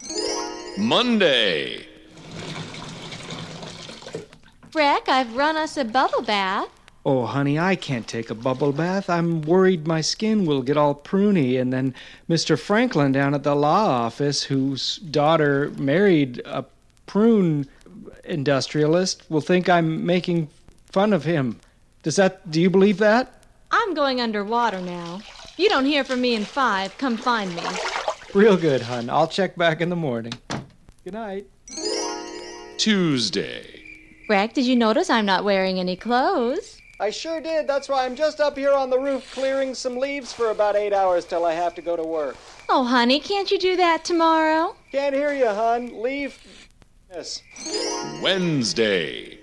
Monday. 0.77 1.87
Freck, 4.71 5.07
I've 5.07 5.35
run 5.35 5.55
us 5.55 5.77
a 5.77 5.85
bubble 5.85 6.23
bath. 6.23 6.67
Oh, 7.05 7.25
honey, 7.25 7.59
I 7.59 7.75
can't 7.75 8.07
take 8.07 8.29
a 8.29 8.35
bubble 8.35 8.71
bath. 8.71 9.09
I'm 9.09 9.41
worried 9.41 9.85
my 9.85 9.99
skin 9.99 10.45
will 10.45 10.61
get 10.61 10.77
all 10.77 10.95
pruny, 10.95 11.59
and 11.59 11.73
then 11.73 11.93
Mr. 12.29 12.57
Franklin 12.57 13.11
down 13.11 13.33
at 13.33 13.43
the 13.43 13.55
law 13.55 13.87
office, 13.87 14.43
whose 14.43 14.97
daughter 14.97 15.71
married 15.77 16.41
a 16.45 16.63
prune 17.05 17.67
industrialist, 18.23 19.23
will 19.29 19.41
think 19.41 19.67
I'm 19.67 20.05
making 20.05 20.47
fun 20.93 21.11
of 21.11 21.25
him. 21.25 21.59
Does 22.03 22.15
that, 22.15 22.49
do 22.49 22.61
you 22.61 22.69
believe 22.69 22.99
that? 22.99 23.43
I'm 23.71 23.93
going 23.93 24.21
underwater 24.21 24.79
now. 24.79 25.19
If 25.43 25.59
you 25.59 25.67
don't 25.67 25.85
hear 25.85 26.05
from 26.05 26.21
me 26.21 26.35
in 26.35 26.45
five, 26.45 26.97
come 26.97 27.17
find 27.17 27.53
me. 27.53 27.63
Real 28.33 28.55
good, 28.55 28.81
hun. 28.81 29.09
I'll 29.09 29.27
check 29.27 29.57
back 29.57 29.81
in 29.81 29.89
the 29.89 29.95
morning. 29.95 30.33
Good 31.03 31.13
night. 31.13 31.47
Tuesday. 32.77 33.81
Freck, 34.29 34.53
did 34.53 34.65
you 34.65 34.75
notice 34.77 35.09
I'm 35.09 35.25
not 35.25 35.43
wearing 35.43 35.79
any 35.79 35.97
clothes? 35.97 36.72
I 37.03 37.09
sure 37.09 37.41
did. 37.41 37.67
That's 37.67 37.89
why 37.89 38.05
I'm 38.05 38.15
just 38.15 38.39
up 38.39 38.57
here 38.57 38.71
on 38.71 38.89
the 38.89 38.97
roof 38.97 39.29
clearing 39.33 39.75
some 39.75 39.97
leaves 39.97 40.31
for 40.31 40.51
about 40.51 40.77
eight 40.77 40.93
hours 40.93 41.25
till 41.25 41.43
I 41.43 41.51
have 41.51 41.75
to 41.75 41.81
go 41.81 41.97
to 41.97 42.03
work. 42.03 42.37
Oh, 42.69 42.85
honey, 42.85 43.19
can't 43.19 43.51
you 43.51 43.59
do 43.59 43.75
that 43.75 44.05
tomorrow? 44.05 44.77
Can't 44.89 45.13
hear 45.13 45.33
you, 45.33 45.47
hun. 45.47 46.01
Leave. 46.01 46.39
Yes. 47.13 47.43
Wednesday. 48.21 49.39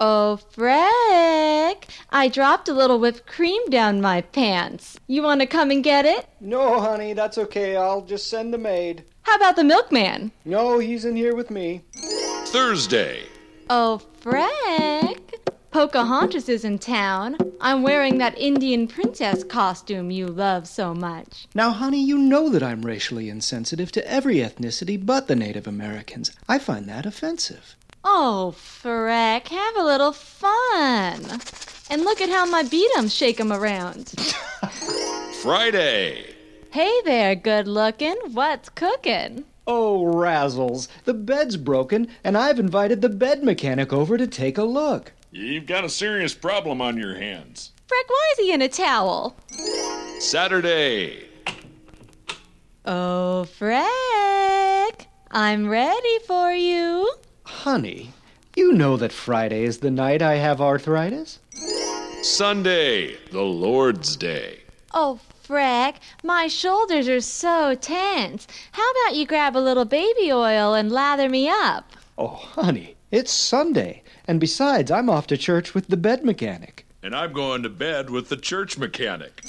Oh, 0.00 0.40
Freck, 0.56 1.84
I 2.10 2.26
dropped 2.26 2.68
a 2.68 2.74
little 2.74 2.98
whipped 2.98 3.26
cream 3.28 3.64
down 3.70 4.00
my 4.00 4.22
pants. 4.22 4.98
You 5.06 5.22
want 5.22 5.40
to 5.40 5.46
come 5.46 5.70
and 5.70 5.84
get 5.84 6.04
it? 6.04 6.28
No, 6.40 6.80
honey, 6.80 7.12
that's 7.12 7.38
okay. 7.38 7.76
I'll 7.76 8.02
just 8.02 8.28
send 8.28 8.52
the 8.52 8.58
maid. 8.58 9.04
How 9.22 9.36
about 9.36 9.54
the 9.54 9.62
milkman? 9.62 10.32
No, 10.44 10.80
he's 10.80 11.04
in 11.04 11.14
here 11.14 11.36
with 11.36 11.52
me. 11.52 11.82
Thursday. 12.46 13.29
Oh, 13.72 14.02
Freck, 14.20 15.20
Pocahontas 15.70 16.48
is 16.48 16.64
in 16.64 16.80
town. 16.80 17.36
I'm 17.60 17.84
wearing 17.84 18.18
that 18.18 18.36
Indian 18.36 18.88
princess 18.88 19.44
costume 19.44 20.10
you 20.10 20.26
love 20.26 20.66
so 20.66 20.92
much. 20.92 21.46
Now, 21.54 21.70
honey, 21.70 22.02
you 22.02 22.18
know 22.18 22.48
that 22.48 22.64
I'm 22.64 22.82
racially 22.84 23.28
insensitive 23.28 23.92
to 23.92 24.10
every 24.10 24.38
ethnicity 24.38 24.98
but 25.06 25.28
the 25.28 25.36
Native 25.36 25.68
Americans. 25.68 26.32
I 26.48 26.58
find 26.58 26.88
that 26.88 27.06
offensive. 27.06 27.76
Oh, 28.02 28.56
Freck, 28.58 29.46
have 29.46 29.76
a 29.76 29.84
little 29.84 30.12
fun. 30.12 31.40
And 31.88 32.02
look 32.02 32.20
at 32.20 32.28
how 32.28 32.46
my 32.46 32.64
beatums 32.64 33.16
shake 33.16 33.38
'em 33.38 33.52
around. 33.52 34.08
Friday. 35.42 36.34
Hey 36.72 37.00
there, 37.04 37.36
good 37.36 37.68
looking. 37.68 38.16
What's 38.32 38.68
cooking? 38.68 39.44
Oh, 39.66 40.04
Razzles, 40.04 40.88
the 41.04 41.14
bed's 41.14 41.56
broken, 41.56 42.08
and 42.24 42.36
I've 42.36 42.58
invited 42.58 43.02
the 43.02 43.08
bed 43.08 43.44
mechanic 43.44 43.92
over 43.92 44.16
to 44.16 44.26
take 44.26 44.58
a 44.58 44.64
look. 44.64 45.12
You've 45.30 45.66
got 45.66 45.84
a 45.84 45.88
serious 45.88 46.34
problem 46.34 46.80
on 46.80 46.96
your 46.96 47.14
hands. 47.14 47.72
Freck, 47.86 48.08
why 48.08 48.32
is 48.32 48.38
he 48.44 48.52
in 48.52 48.62
a 48.62 48.68
towel? 48.68 49.36
Saturday. 50.18 51.28
Oh, 52.84 53.46
Freck, 53.58 55.06
I'm 55.30 55.68
ready 55.68 56.18
for 56.26 56.52
you. 56.52 57.12
Honey, 57.44 58.12
you 58.56 58.72
know 58.72 58.96
that 58.96 59.12
Friday 59.12 59.64
is 59.64 59.78
the 59.78 59.90
night 59.90 60.22
I 60.22 60.36
have 60.36 60.60
arthritis. 60.60 61.38
Sunday, 62.22 63.16
the 63.30 63.42
Lord's 63.42 64.16
Day. 64.16 64.60
Oh, 64.92 65.20
Freck, 65.50 65.96
my 66.22 66.46
shoulders 66.46 67.08
are 67.08 67.20
so 67.20 67.74
tense. 67.74 68.46
How 68.70 68.88
about 68.88 69.16
you 69.16 69.26
grab 69.26 69.56
a 69.56 69.58
little 69.58 69.84
baby 69.84 70.30
oil 70.30 70.74
and 70.74 70.92
lather 70.92 71.28
me 71.28 71.48
up? 71.48 71.90
Oh, 72.16 72.28
honey, 72.28 72.94
it's 73.10 73.32
Sunday, 73.32 74.04
And 74.28 74.38
besides, 74.38 74.92
I'm 74.92 75.10
off 75.10 75.26
to 75.26 75.36
church 75.36 75.74
with 75.74 75.88
the 75.88 75.96
bed 75.96 76.24
mechanic. 76.24 76.86
And 77.02 77.16
I'm 77.16 77.32
going 77.32 77.64
to 77.64 77.68
bed 77.68 78.10
with 78.10 78.28
the 78.28 78.36
church 78.36 78.78
mechanic. 78.78 79.40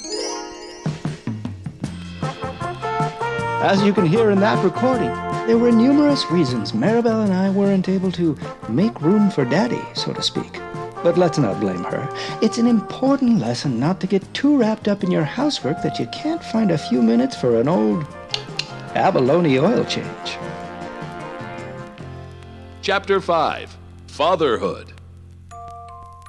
As 3.62 3.84
you 3.84 3.92
can 3.92 4.06
hear 4.06 4.32
in 4.32 4.40
that 4.40 4.64
recording, 4.64 5.14
there 5.46 5.58
were 5.58 5.70
numerous 5.70 6.28
reasons 6.32 6.72
Marabel 6.72 7.22
and 7.22 7.32
I 7.32 7.48
weren't 7.50 7.88
able 7.88 8.10
to 8.10 8.36
make 8.68 9.00
room 9.00 9.30
for 9.30 9.44
Daddy, 9.44 9.82
so 9.94 10.12
to 10.12 10.20
speak. 10.20 10.58
But 11.02 11.18
let's 11.18 11.38
not 11.38 11.58
blame 11.60 11.82
her. 11.84 12.08
It's 12.40 12.58
an 12.58 12.66
important 12.66 13.40
lesson 13.40 13.80
not 13.80 14.00
to 14.00 14.06
get 14.06 14.32
too 14.34 14.56
wrapped 14.56 14.86
up 14.86 15.02
in 15.02 15.10
your 15.10 15.24
housework 15.24 15.82
that 15.82 15.98
you 15.98 16.06
can't 16.06 16.42
find 16.44 16.70
a 16.70 16.78
few 16.78 17.02
minutes 17.02 17.34
for 17.34 17.60
an 17.60 17.68
old 17.68 18.06
abalone 18.94 19.58
oil 19.58 19.84
change. 19.84 20.38
Chapter 22.82 23.20
5 23.20 23.76
Fatherhood. 24.06 24.92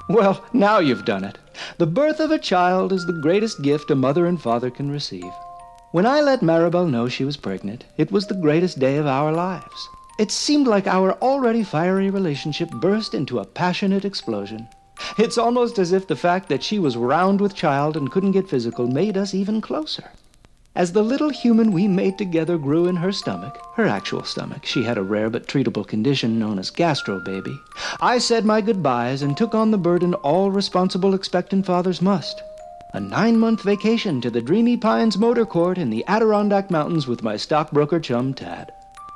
Well, 0.09 0.43
now 0.53 0.79
you've 0.79 1.05
done 1.05 1.23
it. 1.23 1.37
The 1.77 1.87
birth 1.87 2.19
of 2.19 2.31
a 2.31 2.39
child 2.39 2.91
is 2.91 3.05
the 3.05 3.21
greatest 3.21 3.61
gift 3.61 3.91
a 3.91 3.95
mother 3.95 4.25
and 4.25 4.41
father 4.41 4.69
can 4.69 4.89
receive. 4.89 5.31
When 5.91 6.05
I 6.05 6.21
let 6.21 6.41
Marabel 6.41 6.89
know 6.89 7.07
she 7.07 7.25
was 7.25 7.37
pregnant, 7.37 7.85
it 7.97 8.11
was 8.11 8.25
the 8.25 8.33
greatest 8.33 8.79
day 8.79 8.97
of 8.97 9.05
our 9.05 9.31
lives. 9.31 9.89
It 10.19 10.29
seemed 10.29 10.67
like 10.67 10.85
our 10.85 11.13
already 11.13 11.63
fiery 11.63 12.11
relationship 12.11 12.69
burst 12.69 13.15
into 13.15 13.39
a 13.39 13.45
passionate 13.45 14.05
explosion. 14.05 14.67
It's 15.17 15.39
almost 15.39 15.79
as 15.79 15.91
if 15.91 16.05
the 16.05 16.15
fact 16.15 16.49
that 16.49 16.61
she 16.61 16.77
was 16.77 16.95
round 16.95 17.41
with 17.41 17.55
child 17.55 17.97
and 17.97 18.11
couldn't 18.11 18.33
get 18.33 18.47
physical 18.47 18.87
made 18.87 19.17
us 19.17 19.33
even 19.33 19.59
closer. 19.59 20.11
As 20.75 20.93
the 20.93 21.01
little 21.01 21.31
human 21.31 21.71
we 21.71 21.87
made 21.87 22.19
together 22.19 22.59
grew 22.59 22.85
in 22.85 22.95
her 22.97 23.11
stomach, 23.11 23.59
her 23.75 23.87
actual 23.87 24.23
stomach, 24.23 24.67
she 24.67 24.83
had 24.83 24.99
a 24.99 25.03
rare 25.03 25.31
but 25.31 25.47
treatable 25.47 25.85
condition 25.85 26.37
known 26.37 26.59
as 26.59 26.69
gastro 26.69 27.19
baby, 27.19 27.59
I 27.99 28.19
said 28.19 28.45
my 28.45 28.61
goodbyes 28.61 29.23
and 29.23 29.35
took 29.35 29.55
on 29.55 29.71
the 29.71 29.79
burden 29.79 30.13
all 30.13 30.51
responsible 30.51 31.15
expectant 31.15 31.65
fathers 31.65 32.03
must. 32.03 32.41
A 32.93 32.99
nine 32.99 33.39
month 33.39 33.63
vacation 33.63 34.21
to 34.21 34.29
the 34.29 34.41
Dreamy 34.41 34.77
Pines 34.77 35.17
Motor 35.17 35.47
Court 35.47 35.79
in 35.79 35.89
the 35.89 36.05
Adirondack 36.07 36.69
Mountains 36.69 37.07
with 37.07 37.23
my 37.23 37.35
stockbroker 37.35 37.99
chum 37.99 38.35
Tad. 38.35 38.71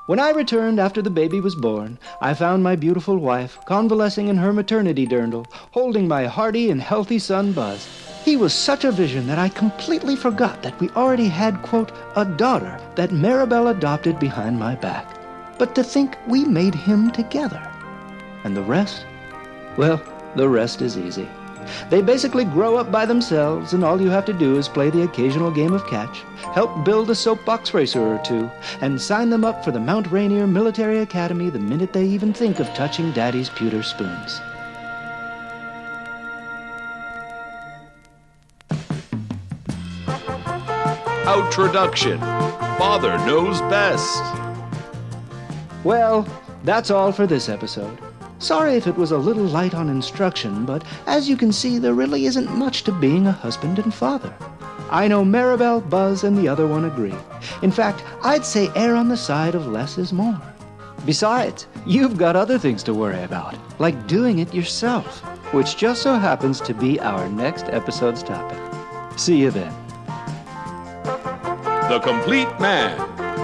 When 0.07 0.19
I 0.19 0.29
returned 0.29 0.79
after 0.79 1.01
the 1.01 1.09
baby 1.09 1.41
was 1.41 1.53
born, 1.53 1.99
I 2.21 2.33
found 2.33 2.63
my 2.63 2.77
beautiful 2.77 3.17
wife 3.17 3.59
convalescing 3.65 4.29
in 4.29 4.37
her 4.37 4.53
maternity 4.53 5.05
dirndl, 5.05 5.45
holding 5.71 6.07
my 6.07 6.23
hearty 6.27 6.71
and 6.71 6.81
healthy 6.81 7.19
son 7.19 7.51
Buzz. 7.51 7.85
He 8.23 8.37
was 8.37 8.53
such 8.53 8.85
a 8.85 8.91
vision 8.93 9.27
that 9.27 9.37
I 9.37 9.49
completely 9.49 10.15
forgot 10.15 10.63
that 10.63 10.79
we 10.79 10.89
already 10.91 11.27
had, 11.27 11.61
quote, 11.61 11.91
a 12.15 12.23
daughter 12.23 12.79
that 12.95 13.09
Marabel 13.09 13.69
adopted 13.69 14.17
behind 14.17 14.57
my 14.57 14.75
back. 14.75 15.13
But 15.57 15.75
to 15.75 15.83
think 15.83 16.15
we 16.25 16.45
made 16.45 16.73
him 16.73 17.11
together. 17.11 17.61
And 18.45 18.55
the 18.55 18.63
rest? 18.63 19.05
Well, 19.75 20.01
the 20.37 20.47
rest 20.47 20.81
is 20.81 20.97
easy. 20.97 21.27
They 21.89 22.01
basically 22.01 22.45
grow 22.45 22.77
up 22.77 22.91
by 22.91 23.05
themselves, 23.05 23.73
and 23.73 23.83
all 23.83 24.01
you 24.01 24.09
have 24.09 24.25
to 24.25 24.33
do 24.33 24.57
is 24.57 24.67
play 24.67 24.89
the 24.89 25.03
occasional 25.03 25.51
game 25.51 25.73
of 25.73 25.85
catch, 25.87 26.23
help 26.53 26.85
build 26.85 27.09
a 27.09 27.15
soapbox 27.15 27.73
racer 27.73 28.01
or 28.01 28.19
two, 28.19 28.49
and 28.81 29.01
sign 29.01 29.29
them 29.29 29.45
up 29.45 29.63
for 29.63 29.71
the 29.71 29.79
Mount 29.79 30.11
Rainier 30.11 30.47
Military 30.47 30.99
Academy 30.99 31.49
the 31.49 31.59
minute 31.59 31.93
they 31.93 32.05
even 32.05 32.33
think 32.33 32.59
of 32.59 32.67
touching 32.73 33.11
Daddy's 33.11 33.49
pewter 33.49 33.83
spoons. 33.83 34.39
Outroduction. 41.27 42.19
Father 42.77 43.17
knows 43.25 43.59
best. 43.61 44.23
Well, 45.83 46.27
that's 46.63 46.89
all 46.89 47.11
for 47.11 47.27
this 47.27 47.49
episode. 47.49 48.06
Sorry 48.39 48.75
if 48.75 48.85
it 48.85 48.95
was 48.95 49.11
a 49.11 49.17
little 49.17 49.45
light 49.45 49.73
on 49.73 49.89
instruction, 49.89 50.63
but 50.65 50.83
as 51.07 51.27
you 51.27 51.35
can 51.35 51.51
see, 51.51 51.79
there 51.79 51.95
really 51.95 52.25
isn't 52.25 52.55
much 52.55 52.83
to 52.83 52.91
being 52.91 53.25
a 53.25 53.31
husband 53.31 53.79
and 53.79 53.91
father. 53.91 54.33
I 54.91 55.07
know 55.07 55.25
Marabel, 55.25 55.89
Buzz, 55.89 56.23
and 56.23 56.37
the 56.37 56.47
other 56.47 56.67
one 56.67 56.85
agree. 56.85 57.15
In 57.61 57.71
fact, 57.71 58.03
I'd 58.23 58.45
say 58.45 58.69
err 58.75 58.95
on 58.95 59.09
the 59.09 59.17
side 59.17 59.55
of 59.55 59.67
less 59.67 59.97
is 59.97 60.13
more. 60.13 60.39
Besides, 61.05 61.67
you've 61.85 62.17
got 62.17 62.35
other 62.35 62.59
things 62.59 62.83
to 62.83 62.93
worry 62.93 63.21
about, 63.23 63.55
like 63.79 64.07
doing 64.07 64.39
it 64.39 64.53
yourself, 64.53 65.19
which 65.53 65.75
just 65.75 66.03
so 66.03 66.15
happens 66.15 66.61
to 66.61 66.73
be 66.73 66.99
our 66.99 67.27
next 67.29 67.65
episode's 67.65 68.21
topic. 68.21 68.59
See 69.17 69.37
you 69.37 69.49
then. 69.49 69.73
The 71.89 71.99
Complete 72.03 72.49
Man 72.59 72.97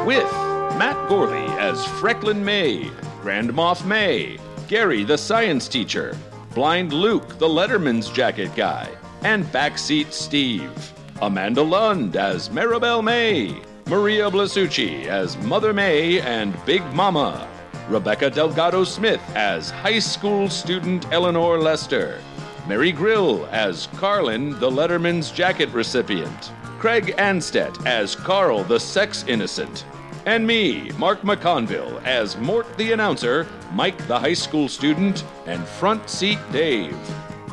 with 0.05 0.31
Matt 0.77 1.09
Gorley 1.09 1.45
as 1.57 1.83
Frecklin 1.99 2.45
May, 2.45 2.91
Grand 3.21 3.49
Moff 3.51 3.85
May, 3.85 4.37
Gary 4.67 5.03
the 5.03 5.17
science 5.17 5.67
teacher, 5.67 6.17
Blind 6.53 6.93
Luke 6.93 7.37
the 7.37 7.47
Letterman's 7.47 8.09
jacket 8.09 8.55
guy, 8.55 8.89
and 9.23 9.45
Backseat 9.45 10.11
Steve. 10.11 10.93
Amanda 11.21 11.61
Lund 11.61 12.15
as 12.15 12.49
Marabel 12.49 13.03
May, 13.03 13.61
Maria 13.87 14.29
Blasucci 14.29 15.05
as 15.05 15.37
Mother 15.37 15.73
May 15.73 16.19
and 16.21 16.53
Big 16.65 16.83
Mama, 16.93 17.47
Rebecca 17.89 18.29
Delgado 18.29 18.83
Smith 18.83 19.21
as 19.35 19.69
high 19.69 19.99
school 19.99 20.49
student 20.49 21.05
Eleanor 21.11 21.57
Lester, 21.59 22.19
Mary 22.67 22.91
Grill 22.91 23.45
as 23.51 23.87
Carlin 23.97 24.51
the 24.59 24.69
Letterman's 24.69 25.31
jacket 25.31 25.69
recipient, 25.69 26.51
Craig 26.79 27.13
Anstett 27.17 27.85
as 27.85 28.15
Carl 28.15 28.63
the 28.63 28.79
sex 28.79 29.25
innocent, 29.27 29.85
and 30.25 30.45
me, 30.45 30.91
Mark 30.97 31.21
McConville, 31.21 32.03
as 32.03 32.37
Mort 32.37 32.65
the 32.77 32.91
announcer, 32.91 33.47
Mike 33.73 34.07
the 34.07 34.17
high 34.17 34.33
school 34.33 34.67
student, 34.67 35.23
and 35.45 35.65
Front 35.65 36.09
Seat 36.09 36.39
Dave. 36.51 36.97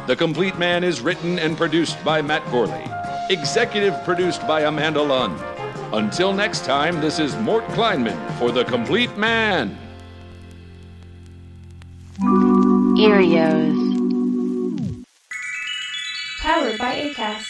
The 0.07 0.17
Complete 0.17 0.59
Man 0.59 0.85
is 0.85 1.01
written 1.01 1.39
and 1.39 1.57
produced 1.57 2.03
by 2.05 2.23
Matt 2.23 2.45
Gorley, 2.51 2.85
executive 3.29 3.95
produced 4.05 4.47
by 4.47 4.63
Amanda 4.63 5.03
Lund. 5.03 5.41
Until 5.93 6.33
next 6.33 6.65
time, 6.65 7.01
this 7.01 7.19
is 7.19 7.37
Mort 7.37 7.65
Kleinman 7.69 8.39
for 8.39 8.53
The 8.53 8.65
Complete 8.65 9.17
Man. 9.17 9.77
Erios. 12.99 13.77
Powered 16.41 16.79
by 16.79 16.95
ACAST. 16.95 17.50